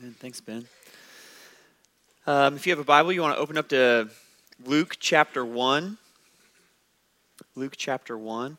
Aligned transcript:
Amen. 0.00 0.14
Thanks, 0.18 0.40
Ben. 0.40 0.66
Um, 2.26 2.56
if 2.56 2.66
you 2.66 2.72
have 2.72 2.78
a 2.78 2.84
Bible, 2.84 3.12
you 3.12 3.20
want 3.20 3.34
to 3.34 3.40
open 3.40 3.58
up 3.58 3.68
to 3.68 4.08
Luke 4.64 4.96
chapter 4.98 5.44
1. 5.44 5.98
Luke 7.54 7.74
chapter 7.76 8.16
1. 8.16 8.56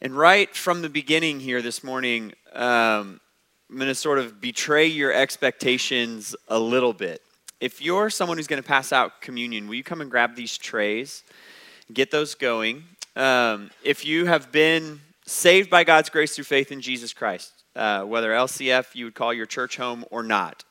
And 0.00 0.16
right 0.16 0.54
from 0.56 0.80
the 0.80 0.88
beginning 0.88 1.40
here 1.40 1.60
this 1.60 1.84
morning, 1.84 2.32
um, 2.54 3.20
I'm 3.68 3.76
going 3.76 3.88
to 3.88 3.94
sort 3.94 4.18
of 4.18 4.40
betray 4.40 4.86
your 4.86 5.12
expectations 5.12 6.34
a 6.48 6.58
little 6.58 6.94
bit. 6.94 7.20
If 7.60 7.82
you're 7.82 8.08
someone 8.08 8.38
who's 8.38 8.46
going 8.46 8.62
to 8.62 8.66
pass 8.66 8.90
out 8.90 9.20
communion, 9.20 9.68
will 9.68 9.74
you 9.74 9.84
come 9.84 10.00
and 10.00 10.10
grab 10.10 10.34
these 10.34 10.56
trays? 10.56 11.24
Get 11.92 12.10
those 12.10 12.34
going. 12.34 12.84
Um, 13.16 13.70
if 13.82 14.06
you 14.06 14.24
have 14.24 14.50
been 14.50 15.02
saved 15.26 15.68
by 15.68 15.84
God's 15.84 16.08
grace 16.08 16.34
through 16.34 16.44
faith 16.44 16.72
in 16.72 16.80
Jesus 16.80 17.12
Christ, 17.12 17.53
uh, 17.76 18.02
whether 18.04 18.30
LCF 18.30 18.94
you 18.94 19.06
would 19.06 19.14
call 19.14 19.32
your 19.32 19.46
church 19.46 19.76
home 19.76 20.04
or 20.10 20.22
not. 20.22 20.64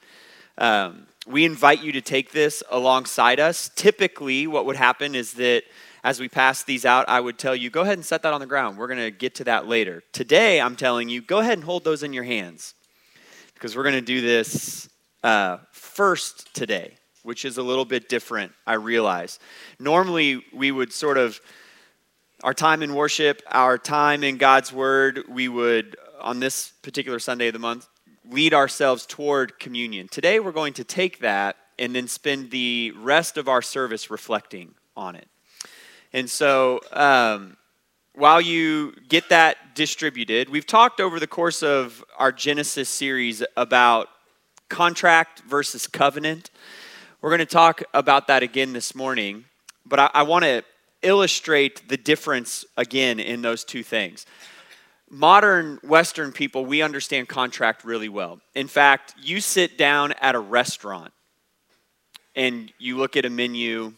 Um, 0.57 1.07
we 1.25 1.45
invite 1.45 1.83
you 1.83 1.91
to 1.93 2.01
take 2.01 2.31
this 2.31 2.63
alongside 2.69 3.39
us. 3.39 3.69
Typically, 3.75 4.45
what 4.45 4.65
would 4.65 4.75
happen 4.75 5.15
is 5.15 5.33
that 5.33 5.63
as 6.03 6.19
we 6.19 6.27
pass 6.27 6.63
these 6.63 6.85
out, 6.85 7.07
I 7.07 7.19
would 7.19 7.37
tell 7.37 7.55
you, 7.55 7.69
go 7.69 7.81
ahead 7.81 7.97
and 7.97 8.05
set 8.05 8.23
that 8.23 8.33
on 8.33 8.41
the 8.41 8.45
ground. 8.45 8.77
We're 8.77 8.87
going 8.87 8.99
to 8.99 9.11
get 9.11 9.35
to 9.35 9.45
that 9.45 9.67
later. 9.67 10.03
Today, 10.11 10.59
I'm 10.59 10.75
telling 10.75 11.07
you, 11.07 11.21
go 11.21 11.39
ahead 11.39 11.53
and 11.53 11.63
hold 11.63 11.85
those 11.85 12.03
in 12.03 12.11
your 12.11 12.25
hands 12.25 12.73
because 13.53 13.77
we're 13.77 13.83
going 13.83 13.95
to 13.95 14.01
do 14.01 14.19
this 14.19 14.89
uh, 15.23 15.59
first 15.71 16.53
today, 16.53 16.95
which 17.23 17.45
is 17.45 17.57
a 17.57 17.63
little 17.63 17.85
bit 17.85 18.09
different, 18.09 18.51
I 18.67 18.73
realize. 18.73 19.39
Normally, 19.79 20.43
we 20.53 20.71
would 20.71 20.91
sort 20.91 21.17
of, 21.17 21.39
our 22.43 22.53
time 22.53 22.83
in 22.83 22.93
worship, 22.93 23.41
our 23.49 23.77
time 23.77 24.25
in 24.25 24.35
God's 24.35 24.73
Word, 24.73 25.23
we 25.29 25.47
would 25.47 25.95
on 26.23 26.39
this 26.39 26.71
particular 26.81 27.19
Sunday 27.19 27.47
of 27.47 27.53
the 27.53 27.59
month, 27.59 27.87
lead 28.29 28.53
ourselves 28.53 29.05
toward 29.05 29.59
communion. 29.59 30.07
Today, 30.07 30.39
we're 30.39 30.51
going 30.51 30.73
to 30.73 30.83
take 30.83 31.19
that 31.19 31.57
and 31.77 31.93
then 31.93 32.07
spend 32.07 32.51
the 32.51 32.93
rest 32.97 33.37
of 33.37 33.47
our 33.47 33.61
service 33.61 34.09
reflecting 34.09 34.73
on 34.95 35.15
it. 35.15 35.27
And 36.13 36.29
so, 36.29 36.79
um, 36.91 37.57
while 38.13 38.39
you 38.39 38.93
get 39.09 39.29
that 39.29 39.75
distributed, 39.75 40.49
we've 40.49 40.67
talked 40.67 41.01
over 41.01 41.19
the 41.19 41.27
course 41.27 41.63
of 41.63 42.03
our 42.19 42.31
Genesis 42.31 42.87
series 42.87 43.43
about 43.57 44.07
contract 44.69 45.41
versus 45.41 45.87
covenant. 45.87 46.51
We're 47.21 47.31
going 47.31 47.39
to 47.39 47.45
talk 47.45 47.81
about 47.93 48.27
that 48.27 48.43
again 48.43 48.73
this 48.73 48.93
morning, 48.93 49.45
but 49.85 49.99
I, 49.99 50.09
I 50.13 50.23
want 50.23 50.45
to 50.45 50.63
illustrate 51.01 51.89
the 51.89 51.97
difference 51.97 52.65
again 52.77 53.19
in 53.19 53.41
those 53.41 53.63
two 53.63 53.83
things 53.83 54.25
modern 55.13 55.79
Western 55.83 56.31
people, 56.31 56.65
we 56.65 56.81
understand 56.81 57.29
contract 57.29 57.85
really 57.85 58.09
well. 58.09 58.41
In 58.55 58.67
fact, 58.67 59.13
you 59.21 59.39
sit 59.41 59.77
down 59.77 60.13
at 60.13 60.33
a 60.33 60.39
restaurant 60.39 61.13
and 62.35 62.73
you 62.79 62.97
look 62.97 63.15
at 63.15 63.23
a 63.23 63.29
menu, 63.29 63.93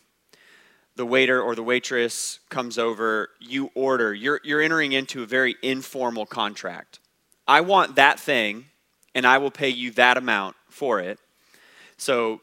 the 0.98 1.06
waiter 1.06 1.42
or 1.42 1.56
the 1.56 1.64
waitress 1.64 2.40
comes 2.50 2.78
over, 2.78 3.30
you 3.40 3.72
order, 3.76 4.14
you're, 4.14 4.42
you're 4.44 4.62
entering 4.62 4.92
into 4.92 5.24
a 5.24 5.26
very 5.26 5.56
informal 5.62 6.26
contract. 6.26 7.00
I 7.48 7.62
want 7.62 7.96
that 7.96 8.20
thing, 8.20 8.66
and 9.14 9.26
I 9.26 9.38
will 9.38 9.52
pay 9.52 9.70
you 9.70 9.92
that 9.92 10.18
amount 10.18 10.58
for 10.70 11.00
it. 11.00 11.20
So 11.98 12.42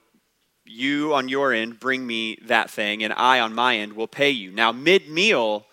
you 0.64 1.12
on 1.12 1.28
your 1.28 1.52
end 1.52 1.78
bring 1.78 2.06
me 2.06 2.38
that 2.46 2.70
thing, 2.70 3.02
and 3.02 3.12
I 3.12 3.40
on 3.40 3.52
my 3.54 3.76
end 3.76 3.92
will 3.92 4.08
pay 4.08 4.30
you. 4.30 4.50
Now, 4.50 4.72
mid 4.72 5.08
meal, 5.10 5.66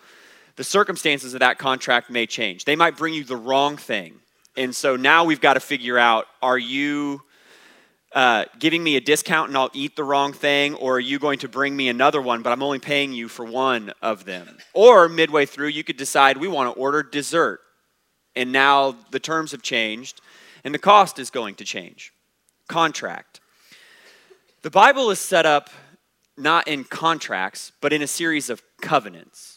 the 0.60 0.64
circumstances 0.64 1.32
of 1.32 1.40
that 1.40 1.56
contract 1.56 2.10
may 2.10 2.26
change. 2.26 2.66
They 2.66 2.76
might 2.76 2.94
bring 2.94 3.14
you 3.14 3.24
the 3.24 3.34
wrong 3.34 3.78
thing. 3.78 4.16
And 4.58 4.76
so 4.76 4.94
now 4.94 5.24
we've 5.24 5.40
got 5.40 5.54
to 5.54 5.60
figure 5.60 5.96
out 5.96 6.26
are 6.42 6.58
you 6.58 7.22
uh, 8.12 8.44
giving 8.58 8.84
me 8.84 8.96
a 8.96 9.00
discount 9.00 9.48
and 9.48 9.56
I'll 9.56 9.70
eat 9.72 9.96
the 9.96 10.04
wrong 10.04 10.34
thing, 10.34 10.74
or 10.74 10.96
are 10.96 11.00
you 11.00 11.18
going 11.18 11.38
to 11.38 11.48
bring 11.48 11.74
me 11.74 11.88
another 11.88 12.20
one, 12.20 12.42
but 12.42 12.52
I'm 12.52 12.62
only 12.62 12.78
paying 12.78 13.14
you 13.14 13.26
for 13.26 13.46
one 13.46 13.94
of 14.02 14.26
them? 14.26 14.58
Or 14.74 15.08
midway 15.08 15.46
through, 15.46 15.68
you 15.68 15.82
could 15.82 15.96
decide 15.96 16.36
we 16.36 16.46
want 16.46 16.74
to 16.74 16.78
order 16.78 17.02
dessert. 17.02 17.60
And 18.36 18.52
now 18.52 18.96
the 19.12 19.18
terms 19.18 19.52
have 19.52 19.62
changed 19.62 20.20
and 20.62 20.74
the 20.74 20.78
cost 20.78 21.18
is 21.18 21.30
going 21.30 21.54
to 21.54 21.64
change. 21.64 22.12
Contract. 22.68 23.40
The 24.60 24.70
Bible 24.70 25.08
is 25.08 25.20
set 25.20 25.46
up 25.46 25.70
not 26.36 26.68
in 26.68 26.84
contracts, 26.84 27.72
but 27.80 27.94
in 27.94 28.02
a 28.02 28.06
series 28.06 28.50
of 28.50 28.62
covenants. 28.82 29.49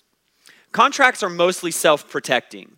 Contracts 0.73 1.21
are 1.21 1.29
mostly 1.29 1.71
self 1.71 2.09
protecting. 2.09 2.77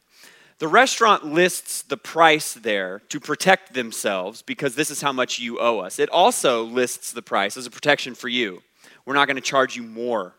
The 0.59 0.67
restaurant 0.67 1.25
lists 1.25 1.81
the 1.81 1.97
price 1.97 2.53
there 2.53 2.99
to 3.09 3.19
protect 3.19 3.73
themselves 3.73 4.41
because 4.41 4.75
this 4.75 4.91
is 4.91 5.01
how 5.01 5.11
much 5.11 5.39
you 5.39 5.59
owe 5.59 5.79
us. 5.79 5.97
It 5.97 6.09
also 6.09 6.63
lists 6.63 7.11
the 7.11 7.21
price 7.21 7.57
as 7.57 7.65
a 7.65 7.71
protection 7.71 8.13
for 8.15 8.29
you. 8.29 8.61
We're 9.05 9.15
not 9.15 9.27
going 9.27 9.35
to 9.35 9.41
charge 9.41 9.75
you 9.75 9.83
more 9.83 10.35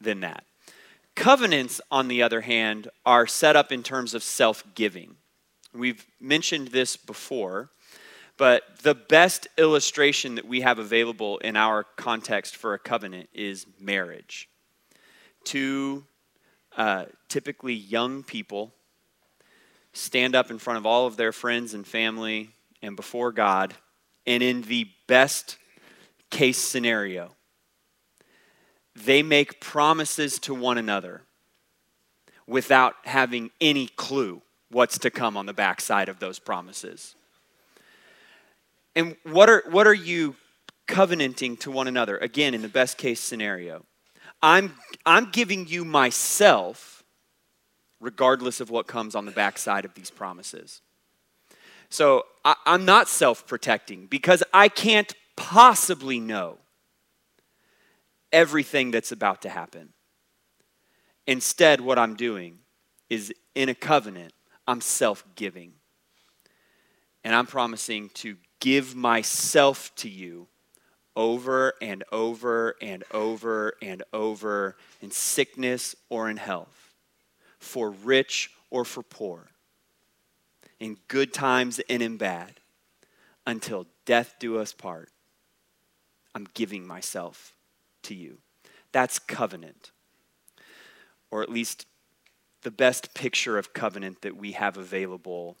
than 0.00 0.20
that. 0.20 0.44
Covenants, 1.14 1.80
on 1.90 2.08
the 2.08 2.22
other 2.22 2.40
hand, 2.40 2.88
are 3.06 3.26
set 3.26 3.54
up 3.54 3.70
in 3.70 3.82
terms 3.82 4.14
of 4.14 4.22
self 4.22 4.64
giving. 4.74 5.16
We've 5.72 6.06
mentioned 6.20 6.68
this 6.68 6.96
before, 6.96 7.70
but 8.36 8.62
the 8.82 8.94
best 8.94 9.48
illustration 9.58 10.36
that 10.36 10.46
we 10.46 10.60
have 10.60 10.78
available 10.78 11.38
in 11.38 11.56
our 11.56 11.82
context 11.96 12.54
for 12.54 12.74
a 12.74 12.78
covenant 12.78 13.28
is 13.32 13.66
marriage. 13.80 14.48
Two 15.44 16.04
uh, 16.76 17.06
typically 17.28 17.74
young 17.74 18.22
people 18.22 18.72
stand 19.92 20.34
up 20.34 20.50
in 20.50 20.58
front 20.58 20.78
of 20.78 20.86
all 20.86 21.06
of 21.06 21.16
their 21.16 21.32
friends 21.32 21.74
and 21.74 21.86
family 21.86 22.50
and 22.82 22.96
before 22.96 23.32
God, 23.32 23.74
and 24.26 24.42
in 24.42 24.62
the 24.62 24.88
best 25.06 25.56
case 26.30 26.58
scenario, 26.58 27.30
they 28.94 29.22
make 29.22 29.60
promises 29.60 30.38
to 30.40 30.54
one 30.54 30.78
another 30.78 31.22
without 32.46 32.94
having 33.04 33.50
any 33.60 33.86
clue 33.86 34.42
what's 34.70 34.98
to 34.98 35.10
come 35.10 35.36
on 35.36 35.46
the 35.46 35.52
backside 35.52 36.08
of 36.08 36.18
those 36.18 36.38
promises. 36.38 37.14
And 38.94 39.16
what 39.24 39.48
are, 39.48 39.64
what 39.70 39.86
are 39.86 39.94
you 39.94 40.36
covenanting 40.86 41.56
to 41.58 41.70
one 41.70 41.88
another? 41.88 42.18
Again, 42.18 42.54
in 42.54 42.62
the 42.62 42.68
best 42.68 42.98
case 42.98 43.20
scenario, 43.20 43.84
I'm, 44.44 44.74
I'm 45.06 45.30
giving 45.30 45.66
you 45.68 45.86
myself 45.86 47.02
regardless 47.98 48.60
of 48.60 48.68
what 48.68 48.86
comes 48.86 49.14
on 49.14 49.24
the 49.24 49.32
backside 49.32 49.86
of 49.86 49.94
these 49.94 50.10
promises. 50.10 50.82
So 51.88 52.24
I, 52.44 52.54
am 52.66 52.84
not 52.84 53.08
self 53.08 53.46
protecting 53.46 54.04
because 54.04 54.42
I 54.52 54.68
can't 54.68 55.10
possibly 55.34 56.20
know 56.20 56.58
everything 58.34 58.90
that's 58.90 59.12
about 59.12 59.40
to 59.42 59.48
happen. 59.48 59.94
Instead, 61.26 61.80
what 61.80 61.98
I'm 61.98 62.14
doing 62.14 62.58
is 63.08 63.32
in 63.54 63.70
a 63.70 63.74
covenant, 63.74 64.34
I'm 64.66 64.82
self 64.82 65.24
giving. 65.36 65.72
And 67.24 67.34
I'm 67.34 67.46
promising 67.46 68.10
to 68.14 68.36
give 68.60 68.94
myself 68.94 69.90
to 69.96 70.10
you 70.10 70.48
over 71.16 71.74
and 71.80 72.02
over 72.10 72.74
and 72.80 73.04
over 73.12 73.74
and 73.80 74.02
over 74.12 74.76
in 75.00 75.10
sickness 75.10 75.94
or 76.08 76.28
in 76.28 76.36
health, 76.36 76.92
for 77.58 77.90
rich 77.90 78.50
or 78.70 78.84
for 78.84 79.02
poor, 79.02 79.50
in 80.80 80.96
good 81.08 81.32
times 81.32 81.80
and 81.88 82.02
in 82.02 82.16
bad, 82.16 82.60
until 83.46 83.86
death 84.04 84.34
do 84.38 84.58
us 84.58 84.72
part. 84.72 85.10
I'm 86.34 86.48
giving 86.54 86.86
myself 86.86 87.54
to 88.02 88.14
you. 88.14 88.38
That's 88.92 89.18
covenant, 89.18 89.92
or 91.30 91.42
at 91.42 91.48
least 91.48 91.86
the 92.62 92.70
best 92.70 93.14
picture 93.14 93.58
of 93.58 93.72
covenant 93.72 94.22
that 94.22 94.36
we 94.36 94.52
have 94.52 94.76
available 94.76 95.56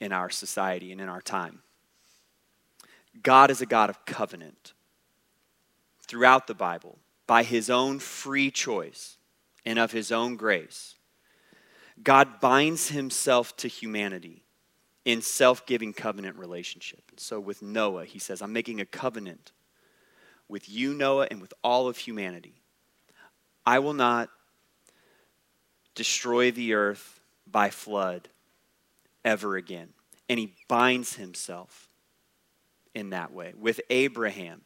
in 0.00 0.12
our 0.12 0.30
society 0.30 0.92
and 0.92 1.00
in 1.00 1.08
our 1.08 1.22
time. 1.22 1.62
God 3.22 3.50
is 3.50 3.60
a 3.60 3.66
God 3.66 3.90
of 3.90 4.04
covenant 4.04 4.72
throughout 6.06 6.46
the 6.46 6.54
Bible 6.54 6.98
by 7.26 7.42
his 7.42 7.70
own 7.70 7.98
free 7.98 8.50
choice 8.50 9.16
and 9.64 9.78
of 9.78 9.92
his 9.92 10.12
own 10.12 10.36
grace. 10.36 10.96
God 12.02 12.40
binds 12.40 12.88
himself 12.88 13.56
to 13.58 13.68
humanity 13.68 14.42
in 15.04 15.22
self 15.22 15.64
giving 15.66 15.92
covenant 15.92 16.36
relationship. 16.36 17.02
And 17.10 17.20
so 17.20 17.38
with 17.38 17.62
Noah, 17.62 18.04
he 18.04 18.18
says, 18.18 18.42
I'm 18.42 18.52
making 18.52 18.80
a 18.80 18.86
covenant 18.86 19.52
with 20.48 20.68
you, 20.68 20.92
Noah, 20.92 21.28
and 21.30 21.40
with 21.40 21.54
all 21.62 21.88
of 21.88 21.96
humanity. 21.96 22.62
I 23.64 23.78
will 23.78 23.94
not 23.94 24.28
destroy 25.94 26.50
the 26.50 26.74
earth 26.74 27.20
by 27.46 27.70
flood 27.70 28.28
ever 29.24 29.56
again. 29.56 29.90
And 30.28 30.38
he 30.38 30.54
binds 30.68 31.16
himself 31.16 31.88
in 32.94 33.10
that 33.10 33.32
way. 33.32 33.52
With 33.58 33.80
Abraham, 33.90 34.62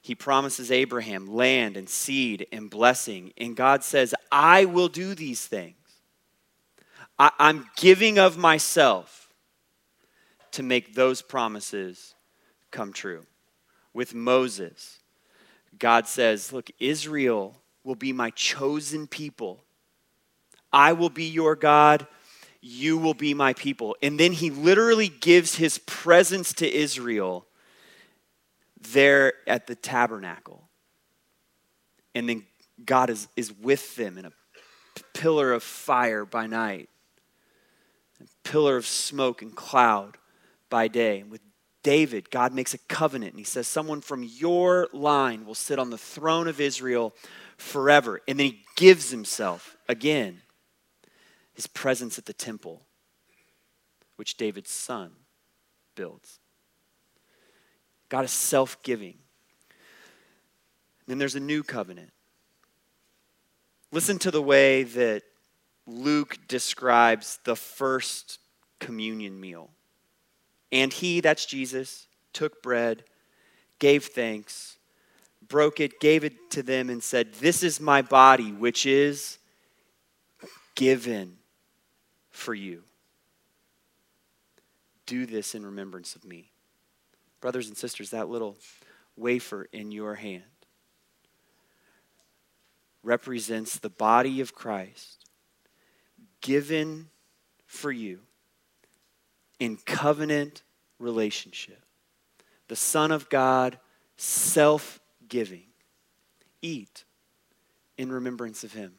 he 0.00 0.14
promises 0.14 0.70
Abraham 0.70 1.26
land 1.26 1.76
and 1.76 1.88
seed 1.88 2.46
and 2.52 2.70
blessing. 2.70 3.32
And 3.36 3.56
God 3.56 3.84
says, 3.84 4.14
I 4.32 4.64
will 4.64 4.88
do 4.88 5.14
these 5.14 5.44
things. 5.46 5.74
I, 7.18 7.30
am 7.38 7.68
giving 7.76 8.18
of 8.18 8.38
myself 8.38 9.28
to 10.52 10.62
make 10.62 10.94
those 10.94 11.20
promises 11.20 12.14
come 12.70 12.92
true. 12.92 13.26
With 13.92 14.14
Moses, 14.14 15.00
God 15.78 16.06
says, 16.06 16.52
Look, 16.52 16.70
Israel 16.78 17.56
will 17.84 17.96
be 17.96 18.12
my 18.12 18.30
chosen 18.30 19.06
people. 19.06 19.64
I 20.72 20.92
will 20.92 21.10
be 21.10 21.24
your 21.24 21.56
God. 21.56 22.06
You 22.60 22.98
will 22.98 23.14
be 23.14 23.34
my 23.34 23.52
people. 23.52 23.96
And 24.02 24.18
then 24.18 24.32
he 24.32 24.50
literally 24.50 25.08
gives 25.08 25.56
his 25.56 25.78
presence 25.78 26.52
to 26.54 26.72
Israel 26.72 27.47
there 28.80 29.34
at 29.46 29.66
the 29.66 29.74
tabernacle. 29.74 30.68
And 32.14 32.28
then 32.28 32.46
God 32.84 33.10
is, 33.10 33.28
is 33.36 33.52
with 33.52 33.96
them 33.96 34.18
in 34.18 34.24
a 34.24 34.32
pillar 35.14 35.52
of 35.52 35.62
fire 35.62 36.24
by 36.24 36.46
night, 36.46 36.88
a 38.20 38.48
pillar 38.48 38.76
of 38.76 38.86
smoke 38.86 39.42
and 39.42 39.54
cloud 39.54 40.16
by 40.70 40.88
day. 40.88 41.20
And 41.20 41.30
with 41.30 41.40
David, 41.82 42.30
God 42.30 42.52
makes 42.52 42.74
a 42.74 42.78
covenant 42.78 43.32
and 43.32 43.38
he 43.38 43.44
says, 43.44 43.66
Someone 43.66 44.00
from 44.00 44.22
your 44.22 44.88
line 44.92 45.46
will 45.46 45.54
sit 45.54 45.78
on 45.78 45.90
the 45.90 45.98
throne 45.98 46.48
of 46.48 46.60
Israel 46.60 47.14
forever. 47.56 48.20
And 48.28 48.38
then 48.38 48.46
he 48.46 48.64
gives 48.76 49.10
himself 49.10 49.76
again 49.88 50.42
his 51.54 51.66
presence 51.66 52.18
at 52.18 52.26
the 52.26 52.32
temple, 52.32 52.82
which 54.16 54.36
David's 54.36 54.70
son 54.70 55.12
builds. 55.96 56.37
God 58.08 58.24
is 58.24 58.30
self 58.30 58.82
giving. 58.82 59.14
Then 61.06 61.18
there's 61.18 61.34
a 61.34 61.40
new 61.40 61.62
covenant. 61.62 62.10
Listen 63.90 64.18
to 64.18 64.30
the 64.30 64.42
way 64.42 64.82
that 64.82 65.22
Luke 65.86 66.38
describes 66.46 67.38
the 67.44 67.56
first 67.56 68.38
communion 68.78 69.40
meal. 69.40 69.70
And 70.70 70.92
he, 70.92 71.20
that's 71.20 71.46
Jesus, 71.46 72.06
took 72.34 72.62
bread, 72.62 73.04
gave 73.78 74.04
thanks, 74.04 74.76
broke 75.46 75.80
it, 75.80 75.98
gave 75.98 76.24
it 76.24 76.50
to 76.50 76.62
them, 76.62 76.90
and 76.90 77.02
said, 77.02 77.32
This 77.34 77.62
is 77.62 77.80
my 77.80 78.02
body, 78.02 78.52
which 78.52 78.84
is 78.84 79.38
given 80.74 81.38
for 82.30 82.54
you. 82.54 82.82
Do 85.06 85.24
this 85.24 85.54
in 85.54 85.64
remembrance 85.64 86.14
of 86.14 86.24
me. 86.24 86.50
Brothers 87.40 87.68
and 87.68 87.76
sisters, 87.76 88.10
that 88.10 88.28
little 88.28 88.56
wafer 89.16 89.68
in 89.72 89.90
your 89.90 90.16
hand 90.16 90.42
represents 93.02 93.78
the 93.78 93.90
body 93.90 94.40
of 94.40 94.54
Christ 94.54 95.24
given 96.40 97.08
for 97.66 97.90
you 97.90 98.20
in 99.58 99.76
covenant 99.76 100.62
relationship. 100.98 101.82
The 102.68 102.76
Son 102.76 103.10
of 103.10 103.28
God, 103.28 103.78
self 104.16 105.00
giving. 105.28 105.64
Eat 106.60 107.04
in 107.96 108.12
remembrance 108.12 108.64
of 108.64 108.72
Him. 108.72 108.94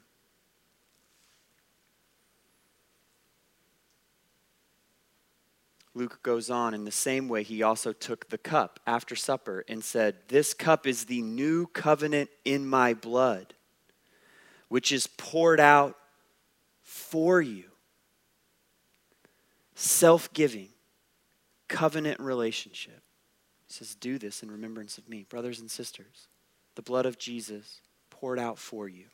Luke 5.95 6.21
goes 6.21 6.49
on 6.49 6.73
in 6.73 6.85
the 6.85 6.91
same 6.91 7.27
way, 7.27 7.43
he 7.43 7.63
also 7.63 7.91
took 7.93 8.29
the 8.29 8.37
cup 8.37 8.79
after 8.85 9.15
supper 9.15 9.65
and 9.67 9.83
said, 9.83 10.15
This 10.27 10.53
cup 10.53 10.85
is 10.85 11.05
the 11.05 11.21
new 11.21 11.67
covenant 11.67 12.29
in 12.45 12.67
my 12.67 12.93
blood, 12.93 13.55
which 14.67 14.91
is 14.91 15.07
poured 15.07 15.59
out 15.59 15.95
for 16.83 17.41
you. 17.41 17.65
Self 19.73 20.31
giving, 20.33 20.69
covenant 21.67 22.19
relationship. 22.19 23.01
He 23.67 23.73
says, 23.73 23.95
Do 23.95 24.19
this 24.19 24.43
in 24.43 24.51
remembrance 24.51 24.97
of 24.97 25.09
me. 25.09 25.25
Brothers 25.27 25.59
and 25.59 25.71
sisters, 25.71 26.27
the 26.75 26.81
blood 26.81 27.05
of 27.05 27.17
Jesus 27.17 27.81
poured 28.09 28.39
out 28.39 28.59
for 28.59 28.87
you. 28.87 29.05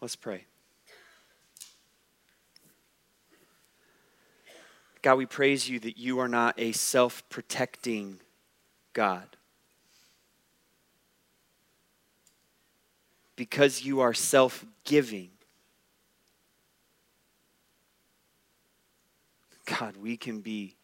Let's 0.00 0.16
pray. 0.16 0.44
God, 5.02 5.16
we 5.16 5.26
praise 5.26 5.68
you 5.68 5.80
that 5.80 5.98
you 5.98 6.18
are 6.20 6.28
not 6.28 6.54
a 6.58 6.72
self 6.72 7.28
protecting 7.28 8.20
God. 8.92 9.36
Because 13.36 13.84
you 13.84 14.00
are 14.00 14.14
self 14.14 14.64
giving. 14.84 15.30
God, 19.66 19.96
we 19.96 20.16
can 20.16 20.40
be 20.40 20.76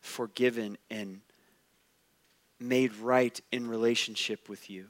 forgiven 0.00 0.78
and 0.90 1.20
made 2.58 2.94
right 2.96 3.40
in 3.52 3.68
relationship 3.68 4.48
with 4.48 4.70
you 4.70 4.86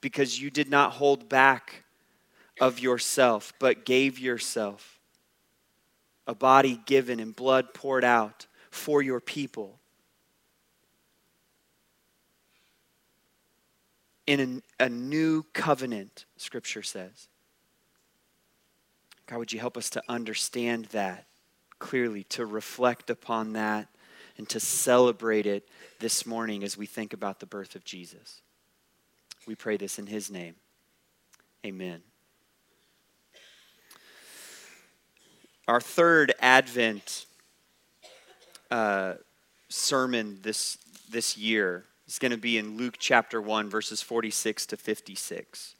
because 0.00 0.40
you 0.40 0.50
did 0.50 0.68
not 0.68 0.92
hold 0.92 1.28
back 1.28 1.84
of 2.60 2.80
yourself, 2.80 3.52
but 3.58 3.84
gave 3.84 4.18
yourself 4.18 5.00
a 6.26 6.34
body 6.34 6.80
given 6.86 7.20
and 7.20 7.34
blood 7.34 7.74
poured 7.74 8.04
out 8.04 8.46
for 8.70 9.02
your 9.02 9.20
people. 9.20 9.78
In 14.26 14.62
a, 14.80 14.84
a 14.84 14.88
new 14.88 15.44
covenant, 15.52 16.24
Scripture 16.36 16.82
says. 16.82 17.28
God, 19.26 19.38
would 19.38 19.52
you 19.52 19.60
help 19.60 19.76
us 19.76 19.90
to 19.90 20.02
understand 20.08 20.86
that 20.86 21.26
clearly, 21.78 22.24
to 22.24 22.46
reflect 22.46 23.10
upon 23.10 23.52
that, 23.52 23.88
and 24.38 24.48
to 24.48 24.60
celebrate 24.60 25.46
it 25.46 25.68
this 26.00 26.26
morning 26.26 26.64
as 26.64 26.76
we 26.76 26.86
think 26.86 27.12
about 27.12 27.40
the 27.40 27.46
birth 27.46 27.76
of 27.76 27.84
Jesus? 27.84 28.42
We 29.46 29.54
pray 29.54 29.76
this 29.76 29.98
in 29.98 30.06
His 30.06 30.30
name. 30.30 30.56
Amen. 31.64 32.02
Our 35.68 35.80
third 35.80 36.32
Advent 36.38 37.26
uh, 38.70 39.14
sermon 39.68 40.38
this, 40.42 40.78
this 41.10 41.36
year 41.36 41.84
is 42.06 42.20
going 42.20 42.30
to 42.30 42.38
be 42.38 42.56
in 42.56 42.76
Luke 42.76 42.96
chapter 43.00 43.42
1, 43.42 43.68
verses 43.68 44.00
46 44.00 44.66
to 44.66 44.76
56. 44.76 45.74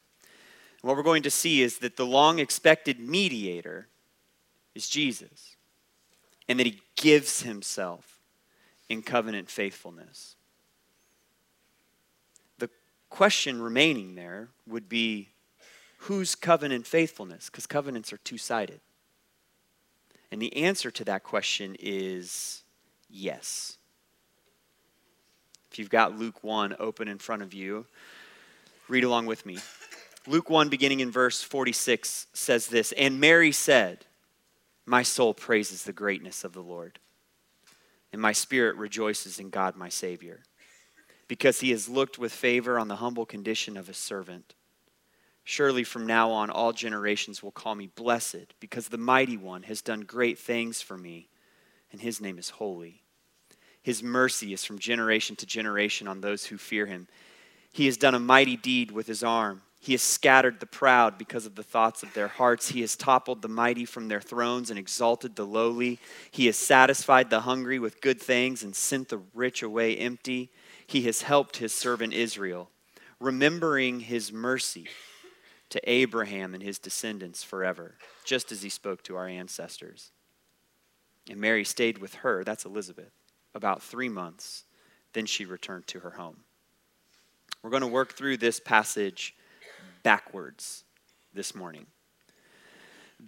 And 0.83 0.89
what 0.89 0.97
we're 0.97 1.05
going 1.05 1.23
to 1.23 1.31
see 1.31 1.63
is 1.63 1.79
that 1.79 1.97
the 1.97 2.05
long 2.05 2.41
expected 2.41 2.99
mediator 2.99 3.87
is 4.75 4.89
Jesus, 4.89 5.55
and 6.49 6.59
that 6.59 6.67
he 6.67 6.81
gives 6.97 7.43
himself 7.43 8.19
in 8.89 9.03
covenant 9.03 9.49
faithfulness. 9.49 10.35
The 12.59 12.71
question 13.09 13.63
remaining 13.63 14.17
there 14.17 14.49
would 14.67 14.89
be 14.89 15.29
whose 15.99 16.35
covenant 16.35 16.89
faithfulness? 16.89 17.51
Because 17.51 17.69
covenants 17.69 18.13
are 18.13 18.19
two 18.19 18.39
sided. 18.39 18.81
And 20.37 20.43
the 20.43 20.55
answer 20.55 20.91
to 20.91 21.05
that 21.05 21.23
question 21.23 21.79
is 21.81 22.63
yes. 23.09 23.79
If 25.73 25.79
you've 25.79 25.89
got 25.89 26.19
Luke 26.19 26.45
1 26.45 26.77
open 26.79 27.09
in 27.09 27.17
front 27.17 27.41
of 27.41 27.55
you, 27.55 27.87
read 28.87 29.03
along 29.03 29.25
with 29.25 29.47
me. 29.47 29.57
Luke 30.27 30.51
1, 30.51 30.69
beginning 30.69 31.01
in 31.01 31.11
verse 31.11 31.41
46, 31.41 32.27
says 32.35 32.67
this 32.67 32.93
And 32.99 33.19
Mary 33.19 33.51
said, 33.51 34.05
My 34.85 35.03
soul 35.03 35.33
praises 35.33 35.85
the 35.85 35.95
greatness 35.95 36.45
of 36.45 36.53
the 36.53 36.61
Lord, 36.61 36.99
and 38.13 38.21
my 38.21 38.33
spirit 38.33 38.77
rejoices 38.77 39.39
in 39.39 39.49
God 39.49 39.75
my 39.75 39.89
Savior, 39.89 40.43
because 41.29 41.61
he 41.61 41.71
has 41.71 41.89
looked 41.89 42.19
with 42.19 42.31
favor 42.31 42.79
on 42.79 42.89
the 42.89 42.97
humble 42.97 43.25
condition 43.25 43.79
of 43.79 43.87
his 43.87 43.97
servant. 43.97 44.53
Surely 45.49 45.85
from 45.85 46.09
now 46.09 46.33
on, 46.33 46.51
all 46.51 46.73
generations 46.73 47.41
will 47.41 47.53
call 47.53 47.77
me 47.77 47.87
blessed, 47.87 48.53
because 48.59 48.89
the 48.89 48.99
mighty 48.99 49.37
one 49.37 49.63
has 49.63 49.81
done 49.81 50.01
great 50.01 50.41
things 50.41 50.83
for 50.83 50.99
me, 50.99 51.29
and 51.93 52.01
his 52.01 52.21
name 52.21 52.37
is 52.37 52.51
holy. 52.51 53.05
His 53.81 54.03
mercy 54.03 54.53
is 54.53 54.65
from 54.65 54.81
generation 54.81 55.37
to 55.37 55.47
generation 55.47 56.09
on 56.09 56.21
those 56.21 56.47
who 56.47 56.59
fear 56.59 56.87
him. 56.87 57.07
He 57.71 57.87
has 57.87 57.97
done 57.97 58.17
a 58.17 58.19
mighty 58.19 58.57
deed 58.57 58.91
with 58.91 59.07
his 59.07 59.23
arm. 59.23 59.63
He 59.79 59.93
has 59.93 60.03
scattered 60.03 60.59
the 60.59 60.67
proud 60.67 61.17
because 61.17 61.47
of 61.47 61.55
the 61.55 61.63
thoughts 61.63 62.03
of 62.03 62.13
their 62.13 62.27
hearts. 62.27 62.71
He 62.71 62.81
has 62.81 62.97
toppled 62.97 63.41
the 63.41 63.49
mighty 63.49 63.85
from 63.85 64.09
their 64.09 64.21
thrones 64.21 64.71
and 64.71 64.79
exalted 64.81 65.37
the 65.37 65.47
lowly. 65.47 66.01
He 66.33 66.47
has 66.47 66.57
satisfied 66.57 67.31
the 67.31 67.43
hungry 67.43 67.79
with 67.79 68.01
good 68.01 68.21
things 68.21 68.65
and 68.65 68.75
sent 68.75 69.11
the 69.11 69.23
rich 69.33 69.63
away 69.63 69.97
empty. 69.97 70.51
He 70.89 71.03
has 71.03 71.23
helped 71.23 71.59
his 71.59 71.73
servant 71.73 72.15
Israel, 72.15 72.69
remembering 73.21 74.01
his 74.01 74.33
mercy 74.33 74.89
to 75.71 75.81
Abraham 75.91 76.55
and 76.55 76.63
his 76.63 76.79
descendants 76.79 77.43
forever, 77.43 77.97
just 78.25 78.53
as 78.53 78.63
he 78.63 78.69
spoke 78.69 79.03
to 79.05 79.17
our 79.17 79.27
ancestors. 79.27 80.13
And 81.29 81.41
Mary 81.41 81.65
stayed 81.65 81.99
with 81.99 82.15
her, 82.17 82.45
that's 82.45 82.65
Elizabeth, 82.65 83.13
about 83.55 83.83
three 83.83 84.09
months. 84.09 84.65
Then 85.13 85.27
she 85.27 85.45
returned 85.45 85.87
to 85.89 86.01
her 86.01 86.11
home. 86.11 86.37
We're 87.63 87.71
going 87.71 87.83
to 87.83 87.89
work 87.89 88.13
through 88.15 88.37
this 88.37 88.61
passage 88.61 89.35
backwards 90.05 90.85
this 91.35 91.55
morning. 91.55 91.87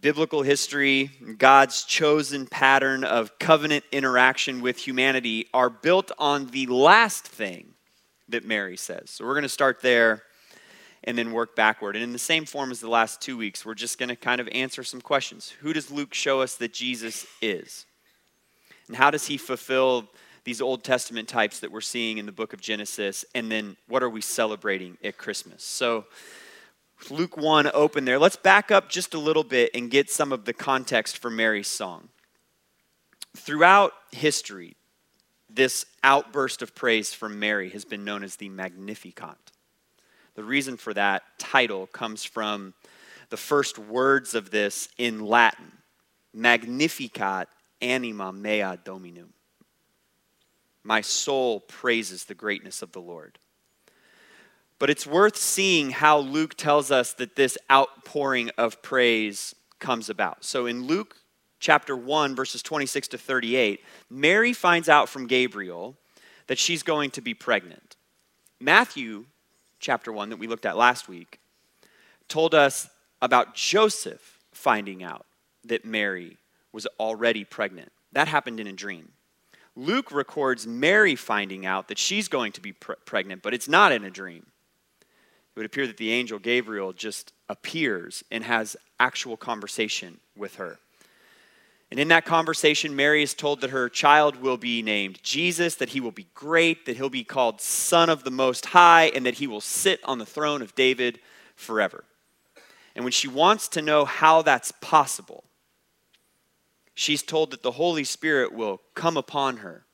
biblical 0.00 0.42
history, 0.42 1.10
God's 1.38 1.84
chosen 1.84 2.46
pattern 2.46 3.04
of 3.04 3.38
covenant 3.38 3.84
interaction 3.92 4.60
with 4.60 4.78
humanity 4.78 5.48
are 5.52 5.70
built 5.70 6.12
on 6.18 6.46
the 6.48 6.66
last 6.66 7.26
thing 7.26 7.74
that 8.28 8.44
Mary 8.44 8.76
says. 8.76 9.10
So 9.10 9.24
we're 9.24 9.34
going 9.34 9.42
to 9.42 9.48
start 9.48 9.80
there 9.80 10.22
and 11.04 11.16
then 11.16 11.32
work 11.32 11.56
backward. 11.56 11.96
And 11.96 12.02
in 12.02 12.12
the 12.12 12.18
same 12.18 12.44
form 12.44 12.70
as 12.70 12.80
the 12.80 12.88
last 12.88 13.20
two 13.20 13.36
weeks, 13.36 13.64
we're 13.64 13.74
just 13.74 13.98
going 13.98 14.08
to 14.08 14.16
kind 14.16 14.40
of 14.40 14.48
answer 14.48 14.82
some 14.82 15.00
questions. 15.00 15.50
Who 15.60 15.72
does 15.72 15.90
Luke 15.90 16.14
show 16.14 16.40
us 16.40 16.56
that 16.56 16.72
Jesus 16.72 17.26
is? 17.40 17.86
And 18.88 18.96
how 18.96 19.10
does 19.10 19.26
he 19.26 19.36
fulfill 19.36 20.08
these 20.44 20.60
Old 20.60 20.82
Testament 20.82 21.28
types 21.28 21.60
that 21.60 21.70
we're 21.70 21.80
seeing 21.80 22.18
in 22.18 22.26
the 22.26 22.32
book 22.32 22.52
of 22.52 22.60
Genesis? 22.60 23.24
And 23.34 23.50
then 23.50 23.76
what 23.86 24.02
are 24.02 24.10
we 24.10 24.20
celebrating 24.20 24.96
at 25.04 25.18
Christmas? 25.18 25.62
So, 25.62 26.06
Luke 27.10 27.36
1 27.36 27.70
open 27.74 28.04
there. 28.04 28.18
Let's 28.18 28.34
back 28.34 28.72
up 28.72 28.88
just 28.88 29.14
a 29.14 29.18
little 29.18 29.44
bit 29.44 29.70
and 29.72 29.88
get 29.88 30.10
some 30.10 30.32
of 30.32 30.46
the 30.46 30.52
context 30.52 31.18
for 31.18 31.30
Mary's 31.30 31.68
song. 31.68 32.08
Throughout 33.36 33.92
history, 34.10 34.74
this 35.48 35.86
outburst 36.02 36.60
of 36.60 36.74
praise 36.74 37.14
from 37.14 37.38
Mary 37.38 37.70
has 37.70 37.84
been 37.84 38.04
known 38.04 38.24
as 38.24 38.36
the 38.36 38.48
Magnificat. 38.48 39.52
The 40.38 40.44
reason 40.44 40.76
for 40.76 40.94
that 40.94 41.24
title 41.38 41.88
comes 41.88 42.22
from 42.22 42.72
the 43.28 43.36
first 43.36 43.76
words 43.76 44.36
of 44.36 44.52
this 44.52 44.88
in 44.96 45.26
Latin 45.26 45.72
Magnificat 46.32 47.48
anima 47.82 48.32
mea 48.32 48.76
dominum. 48.84 49.32
My 50.84 51.00
soul 51.00 51.58
praises 51.58 52.26
the 52.26 52.36
greatness 52.36 52.82
of 52.82 52.92
the 52.92 53.00
Lord. 53.00 53.40
But 54.78 54.90
it's 54.90 55.08
worth 55.08 55.36
seeing 55.36 55.90
how 55.90 56.18
Luke 56.18 56.54
tells 56.54 56.92
us 56.92 57.14
that 57.14 57.34
this 57.34 57.58
outpouring 57.68 58.52
of 58.56 58.80
praise 58.80 59.56
comes 59.80 60.08
about. 60.08 60.44
So 60.44 60.66
in 60.66 60.86
Luke 60.86 61.16
chapter 61.58 61.96
1, 61.96 62.36
verses 62.36 62.62
26 62.62 63.08
to 63.08 63.18
38, 63.18 63.80
Mary 64.08 64.52
finds 64.52 64.88
out 64.88 65.08
from 65.08 65.26
Gabriel 65.26 65.96
that 66.46 66.60
she's 66.60 66.84
going 66.84 67.10
to 67.10 67.20
be 67.20 67.34
pregnant. 67.34 67.96
Matthew 68.60 69.24
chapter 69.78 70.12
1, 70.12 70.30
that 70.30 70.38
we 70.38 70.46
looked 70.46 70.66
at 70.66 70.76
last 70.76 71.08
week, 71.08 71.40
told 72.28 72.54
us 72.54 72.88
about 73.20 73.54
Joseph 73.54 74.38
finding 74.52 75.02
out 75.02 75.26
that 75.64 75.84
Mary 75.84 76.36
was 76.72 76.86
already 76.98 77.44
pregnant. 77.44 77.92
That 78.12 78.28
happened 78.28 78.60
in 78.60 78.66
a 78.66 78.72
dream. 78.72 79.12
Luke 79.76 80.10
records 80.10 80.66
Mary 80.66 81.14
finding 81.14 81.64
out 81.64 81.88
that 81.88 81.98
she's 81.98 82.28
going 82.28 82.52
to 82.52 82.60
be 82.60 82.72
pre- 82.72 82.96
pregnant, 83.04 83.42
but 83.42 83.54
it's 83.54 83.68
not 83.68 83.92
in 83.92 84.04
a 84.04 84.10
dream. 84.10 84.46
It 85.00 85.58
would 85.58 85.66
appear 85.66 85.86
that 85.86 85.96
the 85.96 86.12
angel 86.12 86.38
Gabriel 86.38 86.92
just 86.92 87.32
appears 87.48 88.24
and 88.30 88.44
has 88.44 88.76
actual 88.98 89.36
conversation 89.36 90.18
with 90.36 90.56
her. 90.56 90.78
And 91.90 91.98
in 91.98 92.08
that 92.08 92.26
conversation, 92.26 92.94
Mary 92.94 93.22
is 93.22 93.32
told 93.32 93.62
that 93.62 93.70
her 93.70 93.88
child 93.88 94.36
will 94.36 94.58
be 94.58 94.82
named 94.82 95.22
Jesus, 95.22 95.74
that 95.76 95.90
he 95.90 96.00
will 96.00 96.10
be 96.10 96.26
great, 96.34 96.84
that 96.84 96.96
he'll 96.96 97.08
be 97.08 97.24
called 97.24 97.62
Son 97.62 98.10
of 98.10 98.24
the 98.24 98.30
Most 98.30 98.66
High, 98.66 99.06
and 99.14 99.24
that 99.24 99.36
he 99.36 99.46
will 99.46 99.62
sit 99.62 100.00
on 100.04 100.18
the 100.18 100.26
throne 100.26 100.60
of 100.60 100.74
David 100.74 101.18
forever. 101.54 102.04
And 102.94 103.04
when 103.04 103.12
she 103.12 103.28
wants 103.28 103.68
to 103.68 103.80
know 103.80 104.04
how 104.04 104.42
that's 104.42 104.72
possible, 104.82 105.44
she's 106.94 107.22
told 107.22 107.52
that 107.52 107.62
the 107.62 107.72
Holy 107.72 108.04
Spirit 108.04 108.52
will 108.52 108.82
come 108.94 109.16
upon 109.16 109.58
her, 109.58 109.86